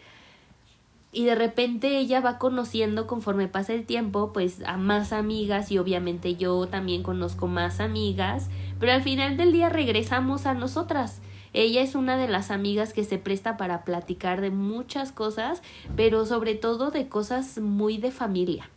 y 1.13 1.27
de 1.27 1.35
repente 1.35 1.99
ella 1.99 2.21
va 2.21 2.39
conociendo 2.39 3.07
conforme 3.07 3.47
pasa 3.47 3.75
el 3.75 3.85
tiempo 3.85 4.33
pues 4.33 4.63
a 4.65 4.79
más 4.79 5.13
amigas 5.13 5.71
y 5.71 5.79
obviamente 5.79 6.37
yo 6.37 6.67
también 6.67 7.03
conozco 7.03 7.47
más 7.47 7.81
amigas 7.81 8.49
pero 8.81 8.93
al 8.93 9.03
final 9.03 9.37
del 9.37 9.53
día 9.53 9.69
regresamos 9.69 10.47
a 10.47 10.55
nosotras. 10.55 11.21
Ella 11.53 11.83
es 11.83 11.95
una 11.95 12.17
de 12.17 12.29
las 12.29 12.51
amigas 12.51 12.95
que 12.95 13.05
se 13.05 13.19
presta 13.19 13.59
para 13.59 13.85
platicar 13.85 14.41
de 14.41 14.51
muchas 14.51 15.13
cosas 15.13 15.63
pero 15.95 16.25
sobre 16.25 16.55
todo 16.55 16.91
de 16.91 17.09
cosas 17.09 17.59
muy 17.59 17.99
de 17.99 18.11
familia 18.11 18.71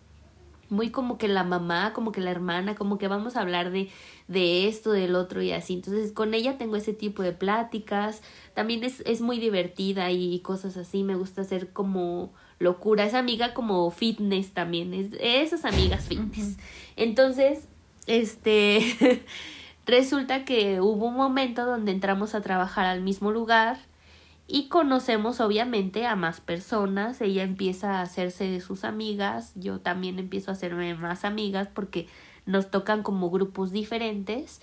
muy 0.70 0.90
como 0.90 1.18
que 1.18 1.28
la 1.28 1.44
mamá, 1.44 1.94
como 1.94 2.12
que 2.12 2.22
la 2.22 2.32
hermana, 2.32 2.76
como 2.76 2.98
que 2.98 3.08
vamos 3.08 3.36
a 3.36 3.42
hablar 3.42 3.72
de, 3.72 3.90
de 4.28 4.68
esto, 4.68 4.92
del 4.92 5.16
otro 5.16 5.42
y 5.42 5.52
así. 5.52 5.74
Entonces 5.74 6.12
con 6.12 6.34
ella 6.34 6.58
tengo 6.58 6.76
ese 6.76 6.94
tipo 6.94 7.24
de 7.24 7.32
pláticas. 7.32 8.22
También 8.54 8.84
es, 8.84 9.02
es 9.06 9.22
muy 9.22 9.40
divertida 9.40 10.12
y 10.12 10.40
cosas 10.40 10.78
así. 10.78 11.04
Me 11.04 11.16
gusta 11.16 11.42
hacer 11.42 11.72
como 11.72 12.34
locura. 12.60 13.06
Es 13.06 13.14
amiga 13.14 13.54
como 13.54 13.90
fitness 13.92 14.54
también. 14.54 14.94
Es, 14.94 15.08
esas 15.20 15.66
amigas 15.66 16.06
fitness. 16.06 16.58
Entonces, 16.96 17.68
este, 18.08 19.24
resulta 19.86 20.46
que 20.46 20.82
hubo 20.82 21.06
un 21.06 21.16
momento 21.16 21.66
donde 21.66 21.92
entramos 21.92 22.36
a 22.36 22.42
trabajar 22.42 22.86
al 22.86 23.02
mismo 23.02 23.32
lugar 23.32 23.78
y 24.48 24.68
conocemos 24.68 25.40
obviamente 25.42 26.06
a 26.06 26.16
más 26.16 26.40
personas, 26.40 27.20
ella 27.22 27.44
empieza 27.44 28.00
a 28.00 28.02
hacerse 28.02 28.46
de 28.46 28.62
sus 28.62 28.84
amigas, 28.84 29.54
yo 29.56 29.80
también 29.80 30.20
empiezo 30.20 30.52
a 30.52 30.54
hacerme 30.54 30.94
más 30.96 31.26
amigas 31.26 31.68
porque 31.74 32.08
nos 32.46 32.70
tocan 32.70 33.02
como 33.02 33.32
grupos 33.32 33.72
diferentes. 33.72 34.62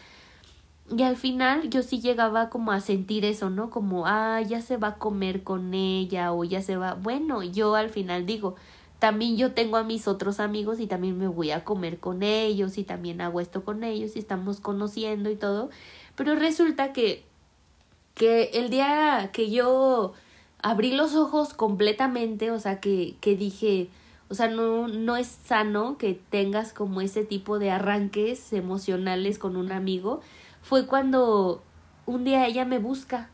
Y 0.96 1.02
al 1.02 1.16
final 1.16 1.68
yo 1.70 1.82
sí 1.82 2.00
llegaba 2.00 2.48
como 2.48 2.70
a 2.70 2.80
sentir 2.80 3.24
eso, 3.24 3.50
¿no? 3.50 3.70
Como, 3.70 4.06
ah, 4.06 4.40
ya 4.42 4.60
se 4.60 4.76
va 4.76 4.88
a 4.88 4.98
comer 4.98 5.42
con 5.42 5.74
ella 5.74 6.32
o 6.32 6.44
ya 6.44 6.62
se 6.62 6.76
va, 6.76 6.94
bueno, 6.94 7.42
yo 7.42 7.74
al 7.74 7.88
final 7.90 8.26
digo, 8.26 8.56
también 9.00 9.36
yo 9.36 9.52
tengo 9.52 9.78
a 9.78 9.82
mis 9.82 10.06
otros 10.06 10.38
amigos 10.38 10.78
y 10.78 10.86
también 10.86 11.18
me 11.18 11.26
voy 11.26 11.50
a 11.50 11.64
comer 11.64 11.98
con 11.98 12.22
ellos 12.22 12.78
y 12.78 12.84
también 12.84 13.20
hago 13.20 13.40
esto 13.40 13.64
con 13.64 13.82
ellos 13.82 14.14
y 14.14 14.20
estamos 14.20 14.60
conociendo 14.60 15.28
y 15.28 15.34
todo, 15.34 15.70
pero 16.14 16.36
resulta 16.36 16.92
que 16.92 17.24
que 18.14 18.50
el 18.54 18.71
día 18.71 19.31
que 19.33 19.50
yo 19.50 20.12
abrí 20.62 20.92
los 20.92 21.14
ojos 21.14 21.54
completamente, 21.54 22.50
o 22.50 22.61
sea, 22.61 22.81
que, 22.81 23.16
que 23.21 23.37
dije, 23.37 23.88
o 24.28 24.35
sea, 24.35 24.49
no, 24.49 24.88
no 24.88 25.16
es 25.16 25.26
sano 25.26 25.99
que 25.99 26.19
tengas 26.31 26.73
como 26.73 27.00
ese 27.00 27.25
tipo 27.25 27.59
de 27.59 27.71
arranques 27.71 28.52
emocionales 28.52 29.38
con 29.38 29.57
un 29.57 29.73
amigo, 29.73 30.21
fue 30.62 30.87
cuando 30.87 31.62
un 32.07 32.25
día 32.25 32.47
ella 32.47 32.64
me 32.64 32.78
busca. 32.78 33.28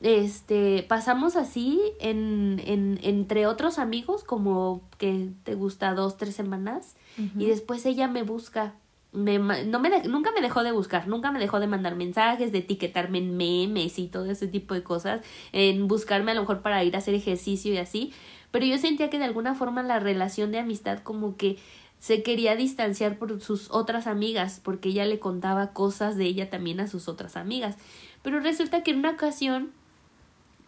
Este, 0.00 0.86
pasamos 0.88 1.34
así 1.34 1.80
en, 1.98 2.62
en, 2.64 3.00
entre 3.02 3.48
otros 3.48 3.80
amigos, 3.80 4.22
como 4.22 4.80
que 4.96 5.30
te 5.42 5.56
gusta 5.56 5.92
dos, 5.94 6.16
tres 6.16 6.36
semanas, 6.36 6.94
y 7.36 7.46
después 7.46 7.84
ella 7.84 8.06
me 8.06 8.22
busca 8.22 8.74
me, 9.12 9.38
no 9.38 9.80
me 9.80 10.02
nunca 10.02 10.30
me 10.32 10.40
dejó 10.40 10.62
de 10.62 10.72
buscar, 10.72 11.08
nunca 11.08 11.32
me 11.32 11.38
dejó 11.38 11.60
de 11.60 11.66
mandar 11.66 11.96
mensajes, 11.96 12.52
de 12.52 12.58
etiquetarme 12.58 13.18
en 13.18 13.36
memes 13.36 13.98
y 13.98 14.08
todo 14.08 14.26
ese 14.26 14.46
tipo 14.46 14.74
de 14.74 14.82
cosas, 14.82 15.22
en 15.52 15.88
buscarme 15.88 16.32
a 16.32 16.34
lo 16.34 16.42
mejor 16.42 16.60
para 16.60 16.84
ir 16.84 16.94
a 16.94 16.98
hacer 16.98 17.14
ejercicio 17.14 17.72
y 17.72 17.78
así, 17.78 18.12
pero 18.50 18.66
yo 18.66 18.78
sentía 18.78 19.10
que 19.10 19.18
de 19.18 19.24
alguna 19.24 19.54
forma 19.54 19.82
la 19.82 19.98
relación 19.98 20.52
de 20.52 20.58
amistad 20.58 21.00
como 21.00 21.36
que 21.36 21.56
se 21.98 22.22
quería 22.22 22.54
distanciar 22.54 23.18
por 23.18 23.40
sus 23.40 23.70
otras 23.70 24.06
amigas, 24.06 24.60
porque 24.62 24.90
ella 24.90 25.04
le 25.04 25.18
contaba 25.18 25.72
cosas 25.72 26.16
de 26.16 26.26
ella 26.26 26.48
también 26.48 26.80
a 26.80 26.86
sus 26.86 27.08
otras 27.08 27.36
amigas. 27.36 27.76
Pero 28.22 28.40
resulta 28.40 28.82
que 28.82 28.92
en 28.92 28.98
una 28.98 29.10
ocasión 29.10 29.72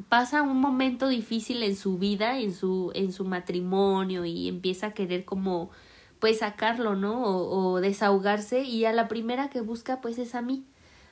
pasa 0.09 0.43
un 0.43 0.61
momento 0.61 1.09
difícil 1.09 1.63
en 1.63 1.77
su 1.77 1.99
vida, 1.99 2.41
en 2.41 2.53
su, 2.53 2.91
en 2.95 3.13
su 3.13 3.25
matrimonio, 3.25 4.25
y 4.25 4.49
empieza 4.49 4.89
a 4.89 4.93
querer 4.93 5.25
como 5.25 5.71
pues 6.21 6.39
sacarlo, 6.39 6.95
¿no? 6.95 7.23
O, 7.25 7.73
o 7.73 7.81
desahogarse, 7.81 8.63
y 8.63 8.85
a 8.85 8.93
la 8.93 9.09
primera 9.09 9.51
que 9.51 9.61
busca, 9.61 10.01
pues 10.01 10.19
es 10.19 10.35
a 10.35 10.43
mí. 10.43 10.65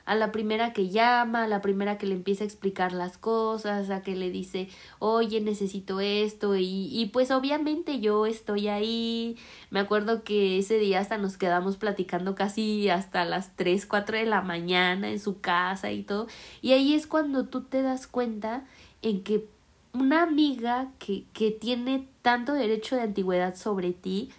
A 0.05 0.15
la 0.15 0.31
primera 0.31 0.73
que 0.73 0.89
llama, 0.89 1.43
a 1.43 1.47
la 1.47 1.61
primera 1.61 1.99
que 1.99 2.07
le 2.07 2.15
empieza 2.15 2.43
a 2.43 2.47
explicar 2.47 2.93
las 2.93 3.19
cosas, 3.19 3.91
a 3.91 4.01
que 4.01 4.15
le 4.15 4.31
dice, 4.31 4.67
oye, 4.97 5.39
necesito 5.39 5.99
esto, 5.99 6.55
y, 6.55 6.89
y 6.91 7.07
pues 7.07 7.29
obviamente 7.29 7.99
yo 7.99 8.25
estoy 8.25 8.69
ahí. 8.69 9.37
Me 9.69 9.79
acuerdo 9.79 10.23
que 10.23 10.57
ese 10.57 10.79
día 10.79 10.99
hasta 10.99 11.19
nos 11.19 11.37
quedamos 11.37 11.77
platicando 11.77 12.33
casi 12.33 12.89
hasta 12.89 13.23
las 13.25 13.55
3, 13.55 13.85
4 13.85 14.17
de 14.17 14.25
la 14.25 14.41
mañana 14.41 15.09
en 15.09 15.19
su 15.19 15.41
casa 15.41 15.91
y 15.91 16.01
todo. 16.01 16.27
Y 16.61 16.71
ahí 16.71 16.95
es 16.95 17.05
cuando 17.05 17.45
tú 17.45 17.61
te 17.61 17.83
das 17.83 18.07
cuenta 18.07 18.65
en 19.03 19.21
que 19.23 19.45
una 19.93 20.23
amiga 20.23 20.89
que, 20.99 21.25
que 21.33 21.51
tiene 21.51 22.07
tanto 22.21 22.53
derecho 22.53 22.95
de 22.95 23.03
antigüedad 23.03 23.55
sobre 23.55 23.91
ti, 23.91 24.29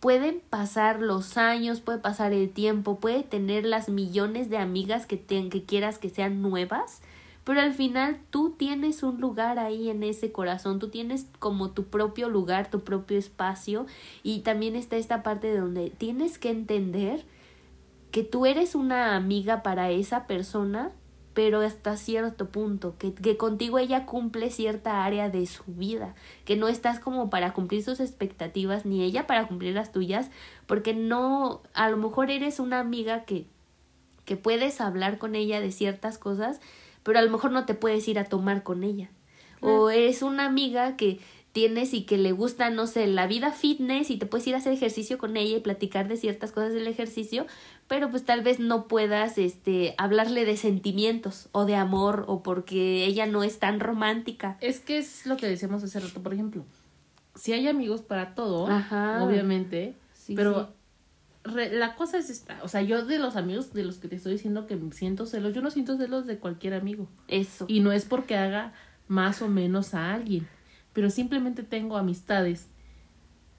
pueden 0.00 0.40
pasar 0.48 1.00
los 1.00 1.36
años, 1.36 1.80
puede 1.80 1.98
pasar 1.98 2.32
el 2.32 2.50
tiempo, 2.50 3.00
puede 3.00 3.22
tener 3.22 3.64
las 3.64 3.88
millones 3.88 4.48
de 4.50 4.58
amigas 4.58 5.06
que, 5.06 5.16
te, 5.16 5.48
que 5.48 5.64
quieras 5.64 5.98
que 5.98 6.10
sean 6.10 6.40
nuevas, 6.42 7.00
pero 7.44 7.60
al 7.60 7.72
final 7.72 8.20
tú 8.30 8.50
tienes 8.50 9.02
un 9.02 9.20
lugar 9.20 9.58
ahí 9.58 9.88
en 9.88 10.02
ese 10.02 10.30
corazón, 10.32 10.78
tú 10.78 10.88
tienes 10.88 11.26
como 11.38 11.70
tu 11.70 11.84
propio 11.84 12.28
lugar, 12.28 12.70
tu 12.70 12.80
propio 12.80 13.18
espacio 13.18 13.86
y 14.22 14.40
también 14.40 14.76
está 14.76 14.96
esta 14.96 15.22
parte 15.22 15.48
de 15.48 15.58
donde 15.58 15.90
tienes 15.90 16.38
que 16.38 16.50
entender 16.50 17.24
que 18.10 18.22
tú 18.22 18.46
eres 18.46 18.74
una 18.74 19.16
amiga 19.16 19.62
para 19.62 19.90
esa 19.90 20.26
persona, 20.26 20.92
pero 21.38 21.60
hasta 21.60 21.96
cierto 21.96 22.48
punto, 22.48 22.96
que, 22.98 23.14
que 23.14 23.36
contigo 23.36 23.78
ella 23.78 24.06
cumple 24.06 24.50
cierta 24.50 25.04
área 25.04 25.30
de 25.30 25.46
su 25.46 25.62
vida, 25.68 26.16
que 26.44 26.56
no 26.56 26.66
estás 26.66 26.98
como 26.98 27.30
para 27.30 27.52
cumplir 27.52 27.84
sus 27.84 28.00
expectativas, 28.00 28.84
ni 28.84 29.04
ella 29.04 29.28
para 29.28 29.46
cumplir 29.46 29.72
las 29.72 29.92
tuyas, 29.92 30.32
porque 30.66 30.94
no, 30.94 31.62
a 31.74 31.90
lo 31.90 31.96
mejor 31.96 32.32
eres 32.32 32.58
una 32.58 32.80
amiga 32.80 33.24
que, 33.24 33.46
que 34.24 34.36
puedes 34.36 34.80
hablar 34.80 35.18
con 35.18 35.36
ella 35.36 35.60
de 35.60 35.70
ciertas 35.70 36.18
cosas, 36.18 36.60
pero 37.04 37.20
a 37.20 37.22
lo 37.22 37.30
mejor 37.30 37.52
no 37.52 37.66
te 37.66 37.74
puedes 37.74 38.08
ir 38.08 38.18
a 38.18 38.24
tomar 38.24 38.64
con 38.64 38.82
ella. 38.82 39.08
O 39.60 39.90
eres 39.90 40.22
una 40.22 40.44
amiga 40.44 40.96
que 40.96 41.20
tienes 41.52 41.94
y 41.94 42.02
que 42.02 42.18
le 42.18 42.32
gusta, 42.32 42.70
no 42.70 42.86
sé, 42.86 43.06
la 43.06 43.26
vida 43.26 43.52
fitness 43.52 44.10
y 44.10 44.16
te 44.16 44.26
puedes 44.26 44.46
ir 44.46 44.54
a 44.54 44.58
hacer 44.58 44.72
ejercicio 44.72 45.18
con 45.18 45.36
ella 45.36 45.56
y 45.56 45.60
platicar 45.60 46.08
de 46.08 46.16
ciertas 46.16 46.52
cosas 46.52 46.72
del 46.72 46.86
ejercicio, 46.86 47.46
pero 47.88 48.10
pues 48.10 48.24
tal 48.24 48.42
vez 48.42 48.60
no 48.60 48.86
puedas 48.86 49.38
este 49.38 49.94
hablarle 49.96 50.44
de 50.44 50.56
sentimientos 50.56 51.48
o 51.52 51.64
de 51.64 51.74
amor 51.74 52.24
o 52.28 52.42
porque 52.42 53.04
ella 53.06 53.26
no 53.26 53.42
es 53.42 53.58
tan 53.58 53.80
romántica. 53.80 54.58
Es 54.60 54.78
que 54.80 54.98
es 54.98 55.26
lo 55.26 55.36
que 55.36 55.46
decíamos 55.46 55.82
hace 55.82 55.98
rato, 55.98 56.22
por 56.22 56.34
ejemplo. 56.34 56.64
Si 57.34 57.52
hay 57.52 57.66
amigos 57.66 58.02
para 58.02 58.34
todo, 58.34 58.68
Ajá. 58.68 59.24
obviamente, 59.24 59.94
Sí, 60.12 60.34
pero 60.34 60.74
la 61.44 61.94
cosa 61.94 62.18
es 62.18 62.28
esta, 62.28 62.58
o 62.62 62.68
sea, 62.68 62.82
yo 62.82 63.06
de 63.06 63.18
los 63.18 63.36
amigos 63.36 63.72
de 63.72 63.84
los 63.84 63.96
que 63.98 64.08
te 64.08 64.16
estoy 64.16 64.32
diciendo 64.32 64.66
que 64.66 64.78
siento 64.92 65.24
celos, 65.24 65.54
yo 65.54 65.62
no 65.62 65.70
siento 65.70 65.96
celos 65.96 66.26
de 66.26 66.38
cualquier 66.38 66.74
amigo. 66.74 67.08
Eso. 67.26 67.64
Y 67.68 67.80
no 67.80 67.92
es 67.92 68.04
porque 68.04 68.36
haga 68.36 68.74
más 69.06 69.40
o 69.40 69.48
menos 69.48 69.94
a 69.94 70.12
alguien. 70.12 70.46
pero 70.92 71.10
simplemente 71.10 71.62
tengo 71.62 71.96
amistades 71.96 72.66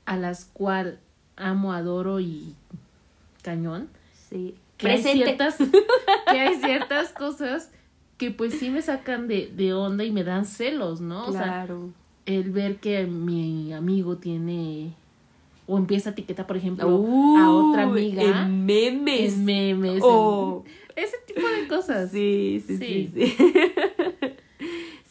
a 0.05 0.17
las 0.17 0.45
cuales 0.45 0.99
amo, 1.37 1.73
adoro 1.73 2.19
y 2.19 2.53
cañón. 3.41 3.89
Sí. 4.29 4.55
Que 4.77 4.87
hay, 4.87 4.93
Presente. 5.01 5.25
ciertas, 5.25 5.57
que 6.31 6.39
hay 6.39 6.55
ciertas 6.55 7.09
cosas 7.13 7.71
que 8.17 8.31
pues 8.31 8.53
sí 8.59 8.69
me 8.69 8.81
sacan 8.81 9.27
de, 9.27 9.47
de 9.47 9.73
onda 9.73 10.03
y 10.03 10.11
me 10.11 10.23
dan 10.23 10.45
celos, 10.45 11.01
¿no? 11.01 11.27
O 11.27 11.31
sea, 11.31 11.43
Claro. 11.43 11.89
el 12.25 12.51
ver 12.51 12.77
que 12.77 13.05
mi 13.05 13.73
amigo 13.73 14.17
tiene 14.17 14.93
o 15.67 15.77
empieza 15.77 16.09
a 16.09 16.13
etiquetar, 16.13 16.47
por 16.47 16.57
ejemplo, 16.57 16.87
a 17.37 17.49
otra 17.51 17.83
amiga 17.83 18.23
En 18.43 18.65
memes. 18.65 19.33
en 19.33 19.45
memes, 19.45 20.01
Oh. 20.03 20.63
en- 20.65 21.03
ese 21.03 21.15
tipo 21.27 21.47
de 21.47 21.67
cosas. 21.67 22.11
Sí, 22.11 22.61
sí, 22.65 22.77
sí, 22.77 23.09
Sí. 23.13 23.35
sí. 23.37 23.37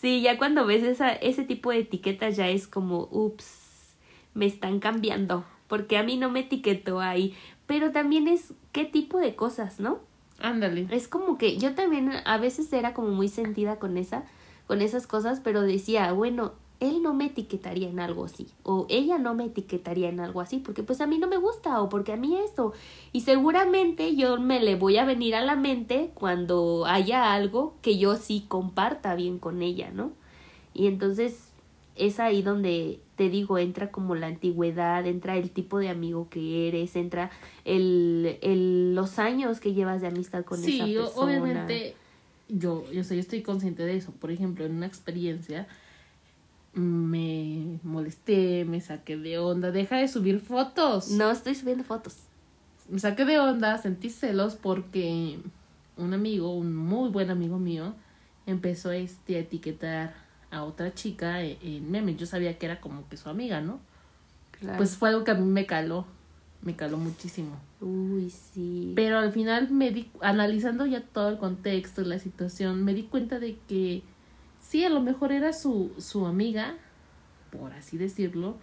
Sí, 0.01 0.21
ya 0.23 0.39
cuando 0.39 0.65
ves 0.65 0.85
esa, 0.85 1.13
ese 1.13 1.43
tipo 1.43 1.71
de 1.73 1.79
etiquetas 1.81 2.37
ya 2.37 2.49
es 2.49 2.69
como, 2.69 3.09
ups, 3.11 3.97
me 4.33 4.47
están 4.47 4.79
cambiando, 4.79 5.45
porque 5.67 5.97
a 5.99 6.05
mí 6.05 6.17
no 6.17 6.31
me 6.31 6.41
etiquetó 6.41 7.01
ahí. 7.01 7.35
Pero 7.69 7.93
también 7.93 8.27
es 8.27 8.55
qué 8.73 8.85
tipo 8.85 9.19
de 9.19 9.37
cosas, 9.37 9.79
¿no? 9.79 10.01
Ándale. 10.41 10.89
Es 10.91 11.07
como 11.07 11.39
que 11.39 11.59
yo 11.59 11.77
también 11.77 12.11
a 12.25 12.39
veces 12.39 12.73
era 12.73 12.95
como 12.95 13.11
muy 13.11 13.29
sentida 13.29 13.77
con 13.77 13.97
esa, 13.97 14.25
con 14.67 14.83
esas 14.83 15.07
cosas, 15.07 15.41
pero 15.45 15.63
decía, 15.63 16.13
bueno, 16.13 16.55
él 16.81 17.03
no 17.03 17.13
me 17.13 17.27
etiquetaría 17.27 17.89
en 17.89 18.01
algo 18.01 18.25
así, 18.25 18.47
o 18.63 18.87
ella 18.89 19.19
no 19.19 19.35
me 19.35 19.47
etiquetaría 19.47 20.09
en 20.09 20.21
algo 20.21 20.41
así, 20.41 20.59
porque 20.59 20.83
pues 20.83 21.01
a 21.01 21.07
mí 21.07 21.19
no 21.19 21.27
me 21.27 21.37
gusta, 21.37 21.83
o 21.83 21.89
porque 21.89 22.13
a 22.13 22.17
mí 22.17 22.39
esto. 22.39 22.73
Y 23.13 23.23
seguramente 23.23 24.17
yo 24.17 24.39
me 24.39 24.61
le 24.61 24.77
voy 24.77 24.97
a 24.97 25.05
venir 25.05 25.35
a 25.35 25.43
la 25.43 25.57
mente 25.57 26.11
cuando 26.15 26.87
haya 26.87 27.35
algo 27.35 27.75
que 27.83 27.99
yo 27.99 28.17
sí 28.17 28.45
comparta 28.49 29.15
bien 29.15 29.39
con 29.39 29.61
ella, 29.61 29.91
¿no? 29.93 30.13
Y 30.73 30.87
entonces 30.87 31.48
es 31.99 32.21
ahí 32.21 32.43
donde 32.43 33.01
te 33.17 33.29
digo, 33.29 33.59
entra 33.59 33.91
como 33.91 34.15
la 34.15 34.29
antigüedad, 34.29 35.07
entra 35.07 35.37
el 35.37 35.51
tipo 35.51 35.79
de 35.79 35.89
amigo 35.89 36.29
que 36.31 36.69
eres, 36.69 36.95
entra 36.97 37.31
el, 37.65 38.39
el 38.43 38.95
los 38.95 39.19
años 39.19 39.61
que 39.61 39.75
llevas 39.75 40.01
de 40.01 40.07
amistad 40.07 40.45
con 40.45 40.59
sí, 40.59 40.81
esa 40.81 41.03
persona. 41.05 41.27
obviamente 41.27 41.97
yo, 42.49 42.91
yo, 42.93 43.05
sé, 43.05 43.17
yo 43.17 43.21
estoy 43.21 43.43
consciente 43.43 43.83
de 43.85 43.97
eso. 43.97 44.13
Por 44.13 44.31
ejemplo, 44.31 44.65
en 44.65 44.77
una 44.77 44.87
experiencia 44.87 45.67
me 46.73 47.79
molesté, 47.83 48.65
me 48.65 48.81
saqué 48.81 49.17
de 49.17 49.39
onda, 49.39 49.71
deja 49.71 49.97
de 49.97 50.09
subir 50.09 50.41
fotos. 50.41 51.11
No 51.11 51.31
estoy 51.31 51.55
subiendo 51.55 51.85
fotos. 51.85 52.17
Me 52.89 52.99
saqué 52.99 53.25
de 53.25 53.39
onda, 53.39 53.77
sentí 53.79 54.11
celos 54.11 54.55
porque 54.55 55.39
un 55.97 56.15
amigo, 56.15 56.55
un 56.55 56.75
muy 56.75 57.11
buen 57.11 57.31
amigo 57.31 57.59
mío, 57.59 57.95
empezó 58.47 58.93
este, 58.93 59.37
a 59.37 59.41
etiquetar 59.41 60.28
a 60.51 60.65
otra 60.65 60.95
chica 60.95 61.43
en, 61.43 61.59
en 61.63 61.91
memes. 61.91 62.17
Yo 62.17 62.27
sabía 62.27 62.59
que 62.59 62.67
era 62.67 62.81
como 62.81 63.09
que 63.09 63.17
su 63.17 63.29
amiga, 63.29 63.61
¿no? 63.61 63.81
Claro. 64.53 64.79
Pues 64.79 64.97
fue 64.97 65.11
algo 65.11 65.25
que 65.25 65.31
a 65.31 65.35
mí 65.35 65.47
me 65.47 65.67
caló, 65.67 66.05
me 66.63 66.75
caló 66.75 66.99
muchísimo. 66.99 67.57
Uy, 67.81 68.31
sí. 68.31 68.93
Pero 68.97 69.19
al 69.19 69.33
final 69.33 69.71
me 69.71 69.91
di, 69.91 70.11
analizando 70.21 70.85
ya 70.87 71.01
todo 71.03 71.29
el 71.29 71.39
contexto, 71.39 72.03
la 72.03 72.19
situación, 72.19 72.85
me 72.85 72.95
di 72.95 73.05
cuenta 73.05 73.39
de 73.39 73.57
que 73.69 74.03
sí, 74.61 74.85
a 74.85 74.89
lo 74.91 75.01
mejor 75.01 75.33
era 75.33 75.53
su, 75.53 75.93
su 75.99 76.27
amiga, 76.27 76.75
por 77.53 77.73
así 77.73 77.97
decirlo, 77.97 78.57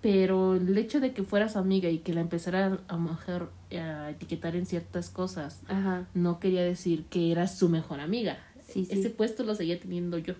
pero 0.00 0.56
el 0.56 0.76
hecho 0.76 0.98
de 0.98 1.12
que 1.12 1.22
fuera 1.22 1.48
su 1.48 1.58
amiga 1.60 1.88
y 1.88 1.98
que 1.98 2.12
la 2.12 2.20
empezara 2.20 2.80
a, 2.88 3.48
a 3.78 4.10
etiquetar 4.10 4.56
en 4.56 4.66
ciertas 4.66 5.08
cosas, 5.08 5.60
Ajá. 5.68 6.08
no 6.14 6.40
quería 6.40 6.62
decir 6.62 7.04
que 7.04 7.30
era 7.30 7.46
su 7.46 7.68
mejor 7.68 8.00
amiga. 8.00 8.38
Sí, 8.66 8.84
sí. 8.84 8.98
Ese 8.98 9.10
puesto 9.10 9.44
lo 9.44 9.54
seguía 9.54 9.78
teniendo 9.78 10.18
yo. 10.18 10.34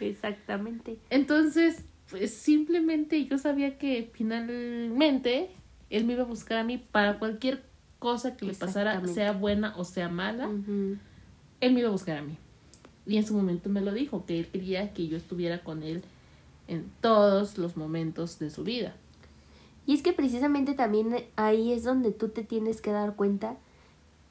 Exactamente. 0.00 0.98
Entonces, 1.10 1.84
pues 2.10 2.32
simplemente 2.32 3.24
yo 3.26 3.38
sabía 3.38 3.78
que 3.78 4.10
finalmente 4.12 5.50
él 5.90 6.04
me 6.04 6.14
iba 6.14 6.22
a 6.22 6.26
buscar 6.26 6.58
a 6.58 6.64
mí 6.64 6.78
para 6.78 7.18
cualquier 7.18 7.62
cosa 7.98 8.36
que 8.36 8.46
le 8.46 8.54
pasara, 8.54 9.06
sea 9.06 9.32
buena 9.32 9.74
o 9.76 9.84
sea 9.84 10.08
mala, 10.08 10.48
él 11.60 11.72
me 11.72 11.80
iba 11.80 11.88
a 11.88 11.92
buscar 11.92 12.18
a 12.18 12.22
mí. 12.22 12.36
Y 13.06 13.16
en 13.16 13.26
su 13.26 13.34
momento 13.34 13.68
me 13.68 13.80
lo 13.80 13.92
dijo, 13.92 14.24
que 14.26 14.38
él 14.38 14.46
quería 14.46 14.92
que 14.92 15.08
yo 15.08 15.16
estuviera 15.16 15.62
con 15.62 15.82
él 15.82 16.02
en 16.68 16.90
todos 17.00 17.58
los 17.58 17.76
momentos 17.76 18.38
de 18.38 18.50
su 18.50 18.64
vida. 18.64 18.94
Y 19.86 19.94
es 19.94 20.02
que 20.02 20.12
precisamente 20.12 20.74
también 20.74 21.16
ahí 21.36 21.72
es 21.72 21.82
donde 21.82 22.12
tú 22.12 22.28
te 22.28 22.44
tienes 22.44 22.80
que 22.80 22.92
dar 22.92 23.16
cuenta 23.16 23.56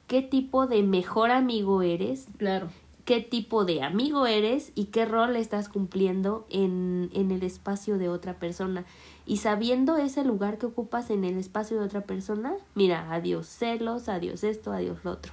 qué 0.06 0.22
tipo 0.22 0.66
de 0.66 0.82
mejor 0.82 1.30
amigo 1.30 1.82
eres, 1.82 2.26
Claro. 2.38 2.68
Qué 3.10 3.20
tipo 3.20 3.64
de 3.64 3.82
amigo 3.82 4.28
eres 4.28 4.70
y 4.76 4.84
qué 4.84 5.04
rol 5.04 5.34
estás 5.34 5.68
cumpliendo 5.68 6.46
en, 6.48 7.10
en 7.12 7.32
el 7.32 7.42
espacio 7.42 7.98
de 7.98 8.08
otra 8.08 8.38
persona. 8.38 8.84
Y 9.26 9.38
sabiendo 9.38 9.96
ese 9.96 10.22
lugar 10.22 10.58
que 10.58 10.66
ocupas 10.66 11.10
en 11.10 11.24
el 11.24 11.36
espacio 11.36 11.80
de 11.80 11.86
otra 11.86 12.02
persona, 12.02 12.54
mira, 12.76 13.12
adiós 13.12 13.48
celos, 13.48 14.08
adiós 14.08 14.44
esto, 14.44 14.72
adiós 14.72 14.98
lo 15.02 15.10
otro. 15.10 15.32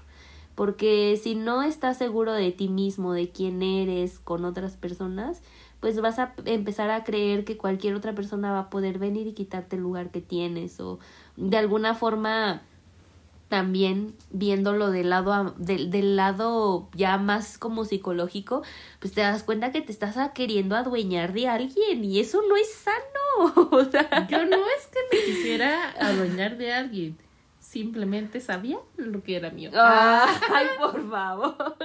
Porque 0.55 1.19
si 1.21 1.35
no 1.35 1.61
estás 1.61 1.99
seguro 1.99 2.33
de 2.33 2.51
ti 2.51 2.67
mismo, 2.67 3.13
de 3.13 3.29
quién 3.29 3.61
eres 3.61 4.17
con 4.17 4.43
otras 4.43 4.75
personas, 4.75 5.43
pues 5.79 6.01
vas 6.01 6.17
a 6.17 6.33
empezar 6.45 6.89
a 6.89 7.03
creer 7.03 7.45
que 7.45 7.57
cualquier 7.57 7.93
otra 7.93 8.15
persona 8.15 8.51
va 8.51 8.59
a 8.61 8.69
poder 8.71 8.97
venir 8.97 9.27
y 9.27 9.33
quitarte 9.33 9.75
el 9.75 9.83
lugar 9.83 10.09
que 10.09 10.21
tienes 10.21 10.79
o 10.79 10.97
de 11.35 11.57
alguna 11.57 11.93
forma 11.93 12.63
también 13.49 14.13
viéndolo 14.29 14.91
del 14.91 15.09
lado 15.09 15.55
del, 15.57 15.89
del 15.89 16.15
lado 16.15 16.89
ya 16.93 17.17
más 17.17 17.57
como 17.57 17.85
psicológico, 17.85 18.63
pues 18.99 19.13
te 19.13 19.21
das 19.21 19.43
cuenta 19.43 19.71
que 19.71 19.81
te 19.81 19.91
estás 19.91 20.17
queriendo 20.33 20.75
adueñar 20.75 21.33
de 21.33 21.47
alguien 21.47 22.03
y 22.03 22.19
eso 22.19 22.41
no 22.47 22.55
es 22.55 22.73
sano. 22.73 22.97
O 23.71 23.83
sea, 23.85 24.27
Yo 24.27 24.45
no 24.45 24.57
es 24.57 24.87
que 24.87 24.99
me 25.11 25.23
quisiera 25.23 25.91
adueñar 25.99 26.57
de 26.57 26.73
alguien, 26.73 27.17
simplemente 27.59 28.39
sabía 28.39 28.79
lo 28.95 29.21
que 29.21 29.35
era 29.35 29.51
mío. 29.51 29.69
Ay, 29.75 30.67
por 30.79 31.09
favor. 31.09 31.77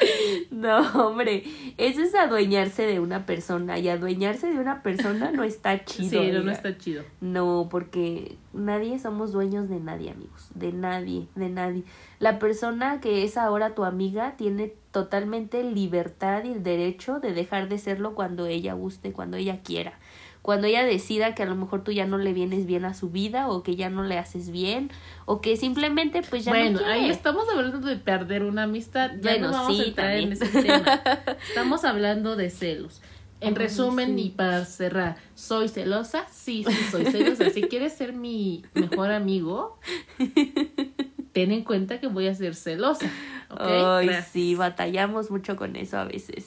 No, 0.50 0.80
hombre, 1.06 1.44
eso 1.78 2.02
es 2.02 2.14
adueñarse 2.14 2.86
de 2.86 3.00
una 3.00 3.26
persona 3.26 3.78
y 3.78 3.88
adueñarse 3.88 4.48
de 4.48 4.58
una 4.58 4.82
persona 4.82 5.30
no 5.30 5.44
está 5.44 5.84
chido. 5.84 6.22
sí, 6.22 6.30
no, 6.32 6.50
está 6.50 6.76
chido. 6.76 7.04
No, 7.20 7.68
porque 7.70 8.36
nadie 8.52 8.98
somos 8.98 9.32
dueños 9.32 9.68
de 9.68 9.80
nadie, 9.80 10.10
amigos. 10.10 10.48
De 10.54 10.72
nadie, 10.72 11.28
de 11.34 11.48
nadie. 11.48 11.84
La 12.18 12.38
persona 12.38 13.00
que 13.00 13.24
es 13.24 13.36
ahora 13.36 13.74
tu 13.74 13.84
amiga 13.84 14.36
tiene 14.36 14.74
totalmente 14.90 15.62
libertad 15.62 16.44
y 16.44 16.52
el 16.52 16.62
derecho 16.62 17.20
de 17.20 17.32
dejar 17.32 17.68
de 17.68 17.78
serlo 17.78 18.14
cuando 18.14 18.46
ella 18.46 18.74
guste, 18.74 19.12
cuando 19.12 19.36
ella 19.36 19.58
quiera. 19.58 19.98
Cuando 20.42 20.66
ella 20.66 20.84
decida 20.84 21.34
que 21.34 21.42
a 21.42 21.46
lo 21.46 21.54
mejor 21.54 21.84
tú 21.84 21.92
ya 21.92 22.06
no 22.06 22.16
le 22.16 22.32
vienes 22.32 22.64
bien 22.66 22.84
a 22.86 22.94
su 22.94 23.10
vida 23.10 23.48
o 23.48 23.62
que 23.62 23.76
ya 23.76 23.90
no 23.90 24.02
le 24.04 24.16
haces 24.18 24.50
bien 24.50 24.90
o 25.26 25.40
que 25.42 25.56
simplemente 25.56 26.22
pues 26.22 26.44
ya 26.46 26.52
bueno, 26.52 26.72
no 26.72 26.78
quiere. 26.78 26.92
ahí 26.92 27.10
estamos 27.10 27.44
hablando 27.54 27.78
de 27.80 27.96
perder 27.96 28.44
una 28.44 28.62
amistad. 28.62 29.10
Ya 29.20 29.32
Bueno, 29.32 29.48
no 29.48 29.52
vamos 29.52 29.76
sí, 29.76 29.82
a 29.82 29.86
entrar 29.88 30.10
en 30.16 30.30
también. 30.38 30.50
ese 30.50 30.62
tema. 30.62 31.02
Estamos 31.48 31.84
hablando 31.84 32.36
de 32.36 32.48
celos. 32.50 33.02
En 33.42 33.54
resumen 33.54 34.16
sí. 34.16 34.22
y 34.26 34.30
para 34.30 34.64
cerrar, 34.66 35.16
¿soy 35.34 35.68
celosa? 35.68 36.26
Sí, 36.30 36.62
sí, 36.68 36.74
soy 36.90 37.06
celosa. 37.06 37.48
Si 37.50 37.62
quieres 37.62 37.94
ser 37.94 38.12
mi 38.12 38.64
mejor 38.74 39.10
amigo, 39.10 39.78
ten 41.32 41.52
en 41.52 41.64
cuenta 41.64 42.00
que 42.00 42.06
voy 42.06 42.26
a 42.26 42.34
ser 42.34 42.54
celosa. 42.54 43.06
¿ok? 43.50 43.60
Ay, 43.60 44.06
Gracias. 44.06 44.28
sí, 44.32 44.54
batallamos 44.54 45.30
mucho 45.30 45.56
con 45.56 45.76
eso 45.76 45.98
a 45.98 46.04
veces. 46.04 46.46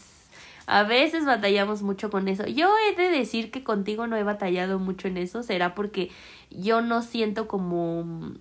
A 0.66 0.84
veces 0.84 1.26
batallamos 1.26 1.82
mucho 1.82 2.10
con 2.10 2.28
eso. 2.28 2.46
Yo 2.46 2.70
he 2.88 2.96
de 2.96 3.10
decir 3.10 3.52
que 3.52 3.64
contigo 3.64 4.08
no 4.08 4.16
he 4.16 4.24
batallado 4.24 4.80
mucho 4.80 5.08
en 5.08 5.18
eso. 5.18 5.44
Será 5.44 5.76
porque 5.76 6.10
yo 6.50 6.82
no 6.82 7.02
siento 7.02 7.48
como... 7.48 8.34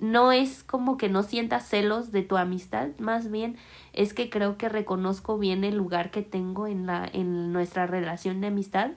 No 0.00 0.32
es 0.32 0.64
como 0.64 0.98
que 0.98 1.08
no 1.08 1.22
sientas 1.22 1.66
celos 1.66 2.10
de 2.12 2.22
tu 2.22 2.36
amistad, 2.36 2.88
más 2.98 3.30
bien 3.30 3.56
es 3.94 4.12
que 4.12 4.28
creo 4.28 4.58
que 4.58 4.68
reconozco 4.68 5.38
bien 5.38 5.64
el 5.64 5.76
lugar 5.76 6.10
que 6.10 6.20
tengo 6.20 6.66
en 6.66 6.84
la 6.84 7.08
en 7.10 7.52
nuestra 7.52 7.86
relación 7.86 8.40
de 8.40 8.48
amistad, 8.48 8.90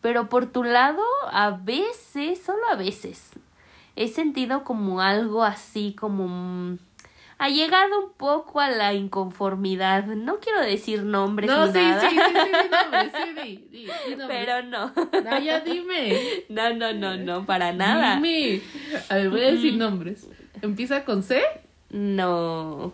pero 0.00 0.28
por 0.28 0.46
tu 0.46 0.62
lado 0.62 1.02
a 1.30 1.50
veces, 1.50 2.40
solo 2.42 2.62
a 2.70 2.76
veces, 2.76 3.32
he 3.96 4.08
sentido 4.08 4.64
como 4.64 5.00
algo 5.00 5.42
así 5.42 5.94
como 5.98 6.78
mm, 7.38 7.42
ha 7.42 7.48
llegado 7.48 8.06
un 8.06 8.12
poco 8.16 8.60
a 8.60 8.70
la 8.70 8.94
inconformidad. 8.94 10.04
No 10.06 10.38
quiero 10.40 10.60
decir 10.60 11.02
nombres 11.04 11.50
No, 11.50 11.66
ni 11.66 11.72
sí, 11.72 11.78
nada, 11.78 12.00
sí, 12.00 12.08
sí, 12.08 12.16
sí, 12.16 12.50
di 12.62 12.68
nombres, 12.82 13.12
sí, 13.12 13.34
di, 13.34 13.56
di, 13.70 13.84
di 13.84 14.16
nombres. 14.16 14.28
pero 14.28 14.62
no. 14.62 14.92
No, 15.22 15.38
ya 15.40 15.60
dime. 15.60 16.18
No, 16.48 16.72
no, 16.74 16.92
no, 16.92 17.16
no, 17.16 17.46
para 17.46 17.72
nada. 17.72 18.16
Dime. 18.16 18.60
A 19.08 19.14
ver, 19.16 19.30
voy 19.30 19.40
a 19.42 19.50
decir 19.52 19.74
nombres. 19.76 20.28
¿Empieza 20.62 21.04
con 21.04 21.22
C? 21.22 21.42
No. 21.90 22.92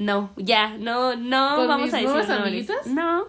No, 0.00 0.30
ya, 0.36 0.76
no, 0.78 1.16
no 1.16 1.56
¿Con 1.56 1.66
vamos 1.66 1.86
mis 1.86 1.94
a 1.94 1.96
decir 1.96 2.08
nuevas 2.08 2.28
nombres. 2.28 2.70
amiguitas? 2.70 2.86
No, 2.86 3.24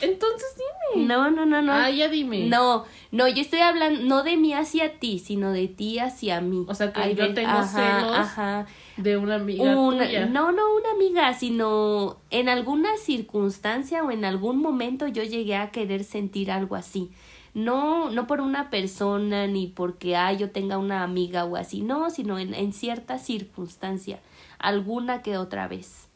Entonces 0.00 0.56
dime. 0.94 1.06
no, 1.06 1.30
no, 1.32 1.44
no, 1.46 1.62
no. 1.62 1.72
Ah, 1.72 1.90
ya 1.90 2.08
dime. 2.08 2.46
No, 2.46 2.84
no, 3.10 3.26
yo 3.26 3.40
estoy 3.42 3.58
hablando 3.58 4.00
no 4.02 4.22
de 4.22 4.36
mí 4.36 4.52
hacia 4.54 5.00
ti, 5.00 5.18
sino 5.18 5.50
de 5.50 5.66
ti 5.66 5.98
hacia 5.98 6.40
mí. 6.40 6.64
O 6.68 6.74
sea, 6.76 6.92
que 6.92 7.14
yo 7.16 7.24
ve- 7.26 7.32
tengo 7.34 7.62
celos 7.64 8.16
Ajá. 8.16 8.66
De 8.96 9.16
una 9.16 9.34
amiga 9.36 9.64
Una- 9.64 10.04
tuya. 10.06 10.26
no, 10.26 10.52
no 10.52 10.62
una 10.76 10.90
amiga, 10.92 11.34
sino 11.34 12.18
en 12.30 12.48
alguna 12.48 12.96
circunstancia 12.98 14.04
o 14.04 14.10
en 14.10 14.24
algún 14.24 14.58
momento 14.60 15.08
yo 15.08 15.22
llegué 15.24 15.56
a 15.56 15.70
querer 15.70 16.04
sentir 16.04 16.50
algo 16.52 16.76
así. 16.76 17.10
No, 17.54 18.10
no 18.10 18.26
por 18.26 18.40
una 18.40 18.70
persona 18.70 19.46
ni 19.46 19.66
porque 19.66 20.16
ah, 20.16 20.32
yo 20.32 20.50
tenga 20.50 20.78
una 20.78 21.02
amiga 21.02 21.44
o 21.44 21.56
así, 21.56 21.82
no, 21.82 22.08
sino 22.10 22.38
en, 22.38 22.54
en 22.54 22.72
cierta 22.72 23.18
circunstancia, 23.18 24.20
alguna 24.58 25.20
que 25.22 25.36
otra 25.36 25.68
vez. 25.68 26.08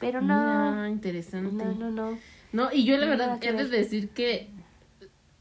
Pero 0.00 0.20
no, 0.20 0.34
Ah, 0.34 0.88
interesante. 0.90 1.64
no, 1.64 1.72
no, 1.74 1.90
no. 1.90 2.18
No, 2.52 2.68
y 2.72 2.84
yo 2.84 2.98
la 2.98 3.06
verdad 3.06 3.38
he 3.42 3.52
de 3.52 3.64
decir 3.68 4.10
que 4.10 4.50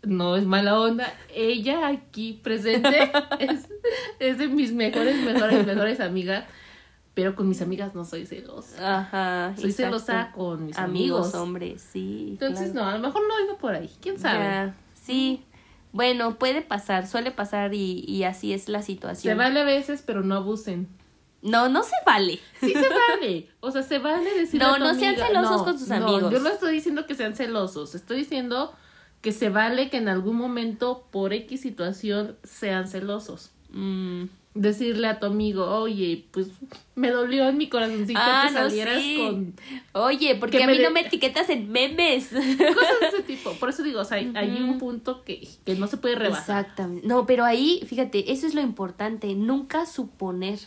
no 0.04 0.38
es 0.38 0.46
mala 0.46 0.80
onda. 0.80 1.14
Ella 1.36 1.88
aquí 1.88 2.40
presente 2.42 3.12
es, 3.40 3.68
es 4.20 4.38
de 4.38 4.48
mis 4.48 4.72
mejores, 4.72 5.18
mejores, 5.24 5.66
mejores 5.66 6.00
amigas. 6.00 6.46
Pero 7.14 7.36
con 7.36 7.50
mis 7.50 7.62
amigas 7.62 7.94
no 7.94 8.06
soy 8.06 8.26
celosa. 8.26 9.00
Ajá. 9.00 9.54
Soy 9.58 9.72
exacto. 9.72 10.00
celosa 10.00 10.32
con 10.32 10.66
mis 10.68 10.78
amigos, 10.78 11.26
amigos. 11.28 11.36
hombres, 11.36 11.82
sí. 11.82 12.38
Entonces, 12.40 12.72
claro. 12.72 12.86
no, 12.86 12.92
a 12.92 12.98
lo 12.98 13.00
mejor 13.08 13.22
no 13.28 13.46
iba 13.46 13.58
por 13.58 13.74
ahí. 13.74 13.90
¿Quién 14.00 14.18
sabe? 14.18 14.72
Sí. 15.02 15.44
Bueno, 15.94 16.40
puede 16.40 16.62
pasar, 16.62 17.06
suele 17.06 17.32
pasar 17.32 17.74
y, 17.74 18.06
y 18.08 18.24
así 18.24 18.54
es 18.54 18.70
la 18.70 18.82
situación. 18.82 19.34
Se 19.34 19.38
vale 19.38 19.60
a 19.60 19.64
veces, 19.66 20.04
pero 20.06 20.24
no 20.24 20.36
abusen. 20.36 20.88
No, 21.42 21.70
no 21.70 21.84
se 21.84 21.96
vale. 22.06 22.40
Sí 22.60 22.74
se 22.74 22.88
vale. 23.20 23.50
O 23.60 23.72
sea, 23.72 23.84
se 23.84 24.00
vale 24.00 24.32
decir 24.34 24.60
No, 24.60 24.78
no 24.78 24.94
sean 24.94 25.16
celosos 25.16 25.64
con 25.64 25.78
sus 25.78 25.90
amigos. 25.92 26.32
Yo 26.32 26.40
no 26.40 26.50
estoy 26.50 26.74
diciendo 26.74 27.06
que 27.08 27.16
sean 27.16 27.36
celosos. 27.36 27.96
Estoy 27.96 28.18
diciendo 28.18 28.74
que 29.22 29.32
se 29.32 29.50
vale 29.50 29.90
que 29.90 29.98
en 29.98 30.08
algún 30.08 30.36
momento, 30.36 31.08
por 31.12 31.34
X 31.34 31.62
situación, 31.62 32.38
sean 32.44 32.88
celosos. 32.88 33.52
Mm. 33.70 34.26
Decirle 34.54 35.08
a 35.08 35.18
tu 35.20 35.28
amigo, 35.28 35.66
oye, 35.66 36.26
pues 36.32 36.48
me 36.96 37.10
dolió 37.10 37.48
en 37.48 37.58
mi 37.58 37.70
corazoncito 37.70 38.20
Ah, 38.22 38.44
que 38.48 38.54
no, 38.54 38.60
salieras 38.60 39.02
sí. 39.02 39.16
con 39.18 39.56
Oye, 39.94 40.36
porque 40.36 40.58
Que 40.58 40.64
a 40.66 40.68
mí 40.68 40.78
de- 40.78 40.84
no 40.84 40.92
me 40.92 41.00
etiquetas 41.02 41.50
en 41.50 41.72
memes. 41.72 42.28
cosas 42.32 43.00
de 43.00 43.08
ese 43.08 43.24
tipo. 43.26 43.52
Por 43.54 43.70
eso 43.70 43.82
digo, 43.82 44.02
o 44.02 44.06
sea, 44.06 44.18
hay, 44.18 44.62
un 44.62 44.78
punto 44.78 45.24
que, 45.24 45.48
que 45.66 45.76
no 45.76 45.88
se 45.88 45.96
puede 45.96 46.16
rebasar. 46.16 46.60
Exactamente. 46.62 47.08
No, 47.08 47.26
pero 47.26 47.46
ahí, 47.46 47.82
fíjate, 47.88 48.34
eso 48.34 48.46
es 48.46 48.54
lo 48.54 48.60
importante. 48.62 49.34
Nunca 49.36 49.86
suponer. 49.86 50.60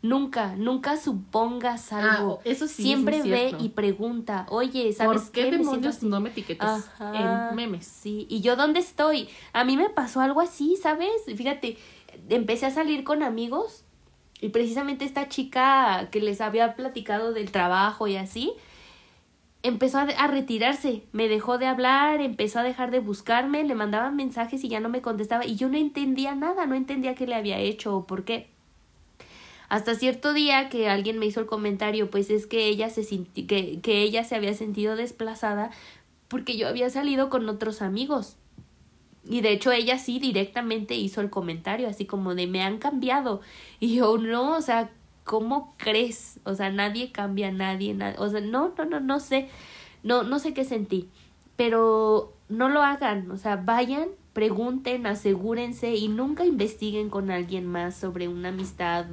Nunca, 0.00 0.54
nunca 0.54 0.96
supongas 0.96 1.92
algo. 1.92 2.38
Ah, 2.38 2.42
eso 2.44 2.68
sí 2.68 2.82
Siempre 2.84 3.20
ve 3.22 3.52
y 3.58 3.70
pregunta, 3.70 4.46
oye, 4.48 4.92
¿sabes 4.92 5.22
¿Por 5.22 5.32
qué, 5.32 5.50
demonios 5.50 6.04
no 6.04 6.20
me 6.20 6.28
etiquetas 6.28 6.86
Ajá, 6.86 7.12
en 7.50 7.56
memes? 7.56 7.86
Sí, 7.86 8.24
y 8.30 8.40
yo 8.40 8.54
dónde 8.54 8.78
estoy. 8.78 9.28
A 9.52 9.64
mí 9.64 9.76
me 9.76 9.90
pasó 9.90 10.20
algo 10.20 10.40
así, 10.40 10.76
¿sabes? 10.80 11.10
Fíjate, 11.36 11.78
empecé 12.28 12.66
a 12.66 12.70
salir 12.70 13.04
con 13.04 13.22
amigos 13.22 13.84
y 14.40 14.50
precisamente 14.50 15.04
esta 15.04 15.28
chica 15.28 16.08
que 16.10 16.20
les 16.20 16.40
había 16.40 16.74
platicado 16.76 17.32
del 17.32 17.50
trabajo 17.50 18.06
y 18.06 18.16
así, 18.16 18.52
empezó 19.62 19.98
a, 19.98 20.26
retirarse, 20.26 21.02
me 21.12 21.28
dejó 21.28 21.58
de 21.58 21.66
hablar, 21.66 22.20
empezó 22.20 22.60
a 22.60 22.62
dejar 22.62 22.90
de 22.90 23.00
buscarme, 23.00 23.64
le 23.64 23.74
mandaban 23.74 24.16
mensajes 24.16 24.62
y 24.62 24.68
ya 24.68 24.80
no 24.80 24.88
me 24.88 25.02
contestaba 25.02 25.44
y 25.44 25.56
yo 25.56 25.68
no 25.68 25.76
entendía 25.76 26.34
nada, 26.34 26.66
no 26.66 26.74
entendía 26.74 27.14
qué 27.14 27.26
le 27.26 27.34
había 27.34 27.58
hecho 27.58 27.96
o 27.96 28.06
por 28.06 28.24
qué. 28.24 28.48
Hasta 29.68 29.94
cierto 29.94 30.32
día 30.32 30.70
que 30.70 30.88
alguien 30.88 31.18
me 31.18 31.26
hizo 31.26 31.40
el 31.40 31.46
comentario, 31.46 32.10
pues 32.10 32.30
es 32.30 32.46
que 32.46 32.66
ella 32.66 32.88
se 32.88 33.02
que, 33.34 33.80
que 33.80 34.02
ella 34.02 34.24
se 34.24 34.34
había 34.34 34.54
sentido 34.54 34.96
desplazada 34.96 35.70
porque 36.28 36.56
yo 36.56 36.68
había 36.68 36.88
salido 36.88 37.28
con 37.28 37.48
otros 37.48 37.82
amigos. 37.82 38.36
Y 39.28 39.40
de 39.42 39.52
hecho 39.52 39.72
ella 39.72 39.98
sí 39.98 40.18
directamente 40.18 40.94
hizo 40.94 41.20
el 41.20 41.30
comentario, 41.30 41.88
así 41.88 42.06
como 42.06 42.34
de 42.34 42.46
me 42.46 42.62
han 42.62 42.78
cambiado. 42.78 43.40
Y 43.80 43.94
yo 43.96 44.18
no, 44.18 44.56
o 44.56 44.60
sea, 44.62 44.90
¿cómo 45.24 45.74
crees? 45.78 46.40
O 46.44 46.54
sea, 46.54 46.70
nadie 46.70 47.12
cambia 47.12 47.48
a 47.48 47.52
nadie, 47.52 47.94
na- 47.94 48.14
o 48.18 48.28
sea, 48.28 48.40
no, 48.40 48.72
no, 48.76 48.84
no, 48.86 49.00
no 49.00 49.20
sé, 49.20 49.48
no, 50.02 50.22
no 50.22 50.38
sé 50.38 50.54
qué 50.54 50.64
sentí. 50.64 51.08
Pero 51.56 52.34
no 52.48 52.68
lo 52.68 52.82
hagan, 52.82 53.30
o 53.30 53.36
sea, 53.36 53.56
vayan, 53.56 54.08
pregunten, 54.32 55.06
asegúrense 55.06 55.94
y 55.96 56.08
nunca 56.08 56.44
investiguen 56.46 57.10
con 57.10 57.30
alguien 57.30 57.66
más 57.66 57.96
sobre 57.96 58.28
una 58.28 58.50
amistad 58.50 59.06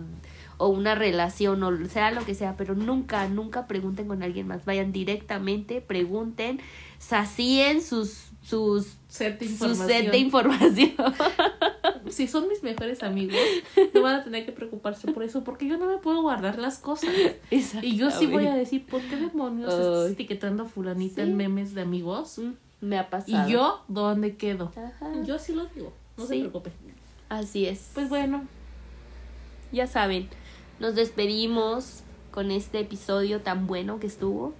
o 0.58 0.68
una 0.70 0.96
relación 0.96 1.62
o 1.64 1.86
sea 1.90 2.12
lo 2.12 2.24
que 2.24 2.34
sea, 2.36 2.56
pero 2.56 2.76
nunca, 2.76 3.28
nunca 3.28 3.68
pregunten 3.68 4.08
con 4.08 4.24
alguien 4.24 4.48
más. 4.48 4.64
Vayan 4.66 4.92
directamente, 4.92 5.82
pregunten, 5.82 6.60
sacíen 6.98 7.82
sus 7.82 8.30
sus 8.42 8.98
Set 9.16 9.40
de 9.40 9.46
su 9.46 9.52
información. 9.54 9.88
set 9.88 10.12
de 10.12 10.18
información. 10.18 10.92
si 12.10 12.28
son 12.28 12.48
mis 12.50 12.64
mejores 12.64 13.02
amigos, 13.02 13.38
no 13.94 14.02
van 14.02 14.16
a 14.16 14.24
tener 14.26 14.46
que 14.46 14.52
preocuparse 14.52 15.12
por 15.12 15.24
eso, 15.24 15.44
porque 15.44 15.68
yo 15.68 15.78
no 15.78 15.86
me 15.88 15.98
puedo 15.98 16.22
guardar 16.22 16.58
las 16.60 16.78
cosas. 16.80 17.10
Y 17.50 17.96
yo 17.96 18.12
sí 18.12 18.28
voy 18.28 18.46
a 18.48 18.54
decir, 18.56 18.86
¿por 18.86 19.02
qué 19.02 19.16
demonios 19.16 19.74
estás 19.74 20.12
etiquetando 20.12 20.64
a 20.64 20.66
fulanita 20.66 21.16
Sí. 21.16 21.22
en 21.22 21.38
memes 21.38 21.74
de 21.74 21.82
amigos? 21.82 22.40
Mm, 22.40 22.52
Me 22.82 23.00
ha 23.00 23.10
pasado. 23.10 23.48
Y 23.48 23.54
yo, 23.54 23.84
¿dónde 23.88 24.36
quedo? 24.36 24.72
Ajá. 24.76 25.12
Yo 25.26 25.40
sí 25.40 25.54
lo 25.54 25.66
digo, 25.68 25.94
no 26.18 26.26
se 26.26 26.34
Sí. 26.34 26.40
preocupe. 26.42 26.72
Así 27.30 27.66
es. 27.66 27.92
Pues 27.94 28.10
bueno, 28.10 28.44
ya 29.72 29.88
saben, 29.88 30.28
nos 30.80 30.94
despedimos 30.96 32.02
con 32.32 32.52
este 32.52 32.80
episodio 32.82 33.40
tan 33.42 33.66
bueno 33.66 34.00
que 34.00 34.08
estuvo, 34.08 34.54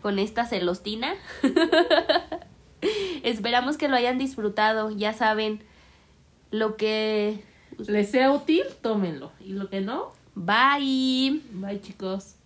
con 0.00 0.18
esta 0.20 0.46
celostina. 0.46 1.14
Esperamos 3.22 3.76
que 3.76 3.88
lo 3.88 3.96
hayan 3.96 4.18
disfrutado, 4.18 4.90
ya 4.90 5.12
saben 5.12 5.62
lo 6.50 6.76
que... 6.76 7.42
les 7.86 8.10
sea 8.10 8.32
útil, 8.32 8.62
tómenlo. 8.80 9.32
Y 9.40 9.52
lo 9.52 9.68
que 9.68 9.80
no, 9.80 10.12
Bye. 10.34 11.42
bye 11.52 11.80
chicos. 11.80 12.36